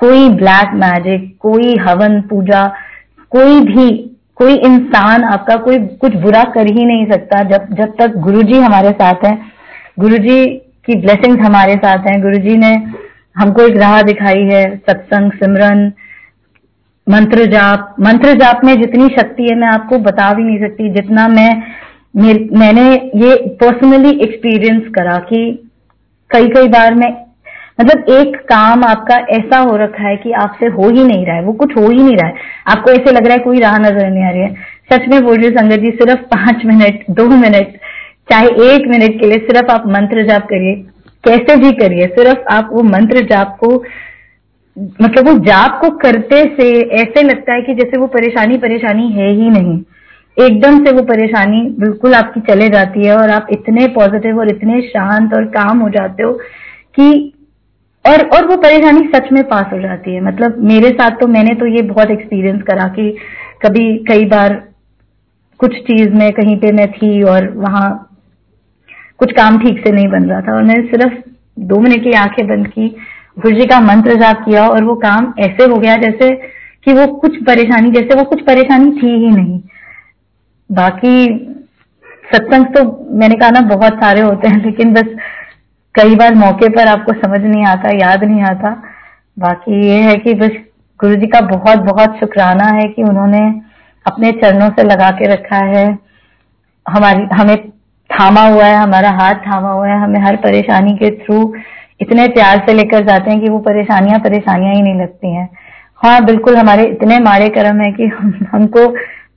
कोई 0.00 0.28
ब्लैक 0.28 0.74
मैजिक, 0.74 1.36
कोई 1.40 1.76
हवन 1.76 2.20
पूजा, 2.20 2.66
कोई 3.30 3.60
भी, 3.60 3.90
कोई 4.36 4.54
इंसान 4.54 5.24
आपका 5.24 5.56
कोई 5.56 5.78
कुछ 5.78 6.14
बुरा 6.16 6.42
कर 6.44 6.66
ही 6.66 6.84
नहीं 6.84 7.10
सकता 7.10 7.42
जब 7.42 7.74
जब 7.74 7.94
तक 7.98 8.16
गुरुजी 8.16 8.58
हमारे 8.58 8.90
साथ 8.90 9.24
हैं। 9.26 9.52
गुरुजी 9.98 10.44
की 10.86 10.98
ब्लेसिंग्स 10.98 11.46
हमारे 11.46 11.74
साथ 11.74 12.06
हैं। 12.06 12.20
गुरुजी 12.22 12.56
ने 12.56 12.72
हमको 13.36 13.62
एक 13.62 13.76
राह 13.76 14.00
दिखाई 14.02 14.42
है, 14.44 14.64
सत्संग, 14.76 15.32
सिमरन, 15.32 15.92
मंत्र 17.06 17.44
जाप। 17.46 17.94
मंत्र 18.00 18.32
जाप 18.32 18.64
में 18.64 18.74
जितनी 18.74 19.08
शक्ति 19.08 19.42
है, 19.42 19.54
मैं 19.54 19.68
आपको 19.68 19.98
बता 19.98 20.32
भी 20.34 20.44
नहीं 20.44 20.58
सकती 20.58 20.90
जितना 20.94 21.28
मैं 21.28 21.50
मैंने 22.58 22.90
ये 23.16 23.36
पर्सनली 23.60 24.10
एक्सपीरियंस 24.20 24.82
करा 24.94 25.16
कि 25.18 25.40
कई 26.30 26.48
कई 26.48 26.68
बार 26.68 26.94
मैं 26.94 27.10
मतलब 27.78 28.08
एक 28.10 28.36
काम 28.48 28.84
आपका 28.84 29.16
ऐसा 29.30 29.58
हो 29.58 29.76
रखा 29.76 30.08
है 30.08 30.16
कि 30.16 30.32
आपसे 30.32 30.66
हो 30.66 30.88
ही 30.88 31.04
नहीं 31.04 31.26
रहा 31.26 31.36
है, 31.36 31.42
वो 31.42 31.52
कुछ 31.52 31.76
हो 31.76 31.88
ही 31.90 32.02
नहीं 32.02 32.16
रहा 32.16 32.26
है। 32.26 32.34
आपको 32.66 32.90
ऐसे 32.90 33.12
लग 33.12 33.26
रहा 33.26 33.34
है 33.34 33.38
कोई 33.38 33.60
राह 33.60 33.78
नज़र 33.78 34.10
नहीं 34.10 34.24
आ 34.24 34.30
रही 34.30 34.40
है। 34.40 34.54
सच 34.92 35.08
में 35.08 35.22
बोल 35.24 35.36
रही 35.36 35.50
संगत 35.50 35.80
जी, 35.80 35.90
सिर्फ़ 35.90 36.20
पाँच 36.26 36.64
मिनट, 36.66 37.04
दो 37.10 37.28
मिनट, 37.28 37.78
चाहे 38.30 38.48
एक 38.72 38.88
मिनट 38.88 39.20
के 39.20 39.26
लिए 39.26 39.38
सिर्फ़ 39.46 39.70
आप 39.72 39.86
मंत्र 39.88 40.26
जाप 40.26 40.42
करिए। 40.42 40.74
कैसे 41.24 41.56
भी 41.56 41.72
करिए, 41.72 42.06
सिर्फ़ 42.08 42.52
आप 42.52 42.70
वो 42.72 42.82
मंत्र 42.82 43.24
जाप 43.26 43.56
को 43.60 43.82
मतलब 45.02 45.28
वो 45.28 45.32
जाप 45.38 45.78
को 45.80 45.88
करते 45.98 46.42
से 46.56 46.68
ऐसे 46.96 47.22
लगता 47.22 47.54
है 47.54 47.62
कि 47.62 47.74
जैसे 47.74 47.98
वो 47.98 48.06
परेशानी 48.06 48.56
परेशानी 48.58 49.08
है 49.12 49.30
ही 49.30 49.48
नहीं। 49.50 49.80
एकदम 50.36 50.84
से 50.84 50.92
वो 50.92 51.02
परेशानी 51.02 51.60
बिल्कुल 51.78 52.14
आपकी 52.14 52.40
चले 52.40 52.68
जाती 52.68 53.06
है 53.06 53.16
और 53.16 53.30
आप 53.30 53.46
इतने 53.52 53.86
पॉजिटिव 53.86 54.38
और 54.38 54.48
इतने 54.48 54.80
शांत 54.82 55.34
और 55.34 55.44
काम 55.56 55.78
हो 55.78 55.88
जाते 55.88 56.22
हो 56.22 56.32
कि 56.94 57.08
और 58.08 58.22
और 58.28 58.46
वो 58.46 58.56
परेशानी 58.56 59.08
सच 59.14 59.32
में 59.32 59.42
पास 59.44 59.66
हो 59.72 59.80
जाती 59.80 60.14
है। 60.14 60.20
मतलब 60.20 60.58
मेरे 60.64 60.90
साथ 60.90 61.20
तो 61.20 61.26
मैंने 61.26 61.54
तो 61.54 61.66
ये 61.66 61.82
बहुत 61.82 62.10
एक्सपीरियंस 62.10 62.62
करा 62.62 62.88
कि 62.88 63.10
कभी, 63.62 63.86
कई 64.08 64.24
बार 64.24 64.54
कुछ 65.60 65.76
चीज़ 65.80 66.10
में 66.10 66.30
कहीं 66.32 66.56
पे 66.56 66.72
मैं 66.72 66.90
थी 66.92 67.22
और 67.22 67.48
वहाँ 67.56 67.88
कुछ 69.18 69.32
काम 69.32 69.58
ठीक 69.58 69.78
से 69.86 69.92
नहीं 69.92 70.08
बन 70.08 70.24
रहा 70.24 70.40
था 70.40 70.54
और 70.56 70.62
मैंने 70.62 70.86
सिर्फ़ 70.88 71.14
दो 71.60 71.80
मिनट 71.80 72.02
की 72.04 72.12
आँखें 72.12 72.46
बंद 72.46 72.66
की 72.66 72.88
गुरु 73.38 73.56
जी 73.56 73.64
का 73.66 73.80
मंत्र 73.80 74.14
जाप 74.14 74.44
किया 74.44 74.66
और 74.68 74.84
वो 74.84 74.94
काम 74.94 75.32
ऐसे 75.38 75.64
हो 75.64 75.76
गया 75.76 75.96
जैसे 75.96 76.30
कि 76.84 76.92
वो 76.92 77.06
कुछ 77.06 77.36
परेशानी, 77.44 77.90
जैसे 77.90 78.14
वो 78.14 78.24
कुछ 78.24 78.40
परेशानी 78.42 78.90
थी 78.92 79.10
ही 79.16 79.30
नहीं। 79.30 79.60
बाकी 80.70 81.26
सत्संग 82.34 82.66
तो 82.66 82.84
मैंने 83.10 83.34
कहा 83.34 83.50
ना, 83.50 83.60
बहुत 83.60 83.94
सारे 83.94 84.20
होते 84.20 84.48
हैं, 84.48 84.64
लेकिन 84.64 84.92
बस 84.92 85.14
कई 85.98 86.14
बार 86.16 86.34
मौके 86.36 86.68
पर 86.68 86.88
आपको 86.88 87.12
समझ 87.14 87.40
नहीं 87.42 87.64
आता 87.66 87.96
याद 87.96 88.24
नहीं 88.24 88.42
आता। 88.44 88.70
बाकी 89.36 89.86
ये 89.86 90.00
है 90.02 90.14
कि 90.16 90.34
बस 90.34 90.50
गुरु 91.00 91.14
जी 91.16 91.26
का 91.28 91.40
बहुत 91.46 91.78
बहुत 91.84 92.18
शुक्राना 92.20 92.66
है 92.76 92.86
कि 92.88 93.02
उन्होंने 93.04 93.40
अपने 94.06 94.30
चरणों 94.34 94.68
से 94.70 94.82
लगा 94.84 95.10
के 95.12 95.32
रखा 95.32 95.64
है। 95.66 95.86
हमारी 96.86 97.26
हमें 97.32 97.56
थामा 98.10 98.46
हुआ 98.48 98.64
है 98.64 98.76
हमारा 98.76 99.10
हाथ 99.12 99.34
थामा 99.46 99.70
हुआ 99.70 99.88
है 99.88 99.98
हमें 100.00 100.20
हर 100.20 100.36
परेशानी 100.36 100.96
के 100.96 101.10
थ्रू 101.16 101.40
इतने 102.00 102.26
प्यार 102.28 102.62
से 102.66 102.74
लेकर 102.74 103.04
जाते 103.06 103.30
हैं 103.30 103.40
कि 103.40 103.48
वो 103.48 103.58
परेशानियाँ 103.60 104.18
परेशानियाँ 104.20 104.74
ही 104.74 104.82
नहीं 104.82 105.00
लगती 105.00 105.34
हैं। 105.34 105.48
हाँ 105.96 106.24
बिल्कुल 106.24 106.56
हमारे 106.56 106.84
इतने 106.86 107.18
माड़े 107.20 107.48
कर्म 107.48 107.80
है 107.80 107.90
कि 107.92 108.06
हम, 108.08 108.32
हमको 108.52 108.86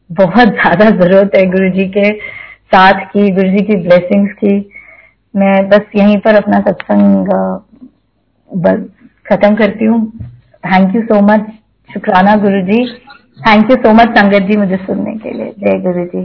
बहुत 0.09 0.47
ज़्यादा 0.49 0.89
ज़रूरत 0.91 1.31
है 1.35 1.45
गुरु 1.51 1.69
जी 1.69 1.87
के 1.89 2.11
साथ 2.73 3.05
की 3.05 3.29
गुरु 3.31 3.49
जी 3.49 3.63
की 3.65 3.75
ब्लेसिंग्स 3.77 4.33
की। 4.33 4.70
मैं 5.33 5.69
बस 5.69 5.95
यहीं 5.95 6.17
पर 6.17 6.35
अपना 6.35 6.59
सत्संग 6.59 7.27
खत्म 9.25 9.55
करती 9.55 9.85
हूँ। 9.85 9.99
थैंक 10.63 10.95
यू 10.95 11.01
सो 11.01 11.21
मच 11.21 11.47
शुक्राना 11.89 12.35
Guru 12.35 12.61
ji 12.61 12.85
thank 13.47 13.71
you 13.71 13.77
so 13.77 13.93
much 13.93 14.17
संगत 14.17 14.47
जी, 14.47 14.57
मुझे 14.57 14.77
सुनने 14.77 15.15
के 15.17 15.31
लिए। 15.31 15.53
जय 15.59 15.79
गुरु 15.79 16.05
जी 16.05 16.23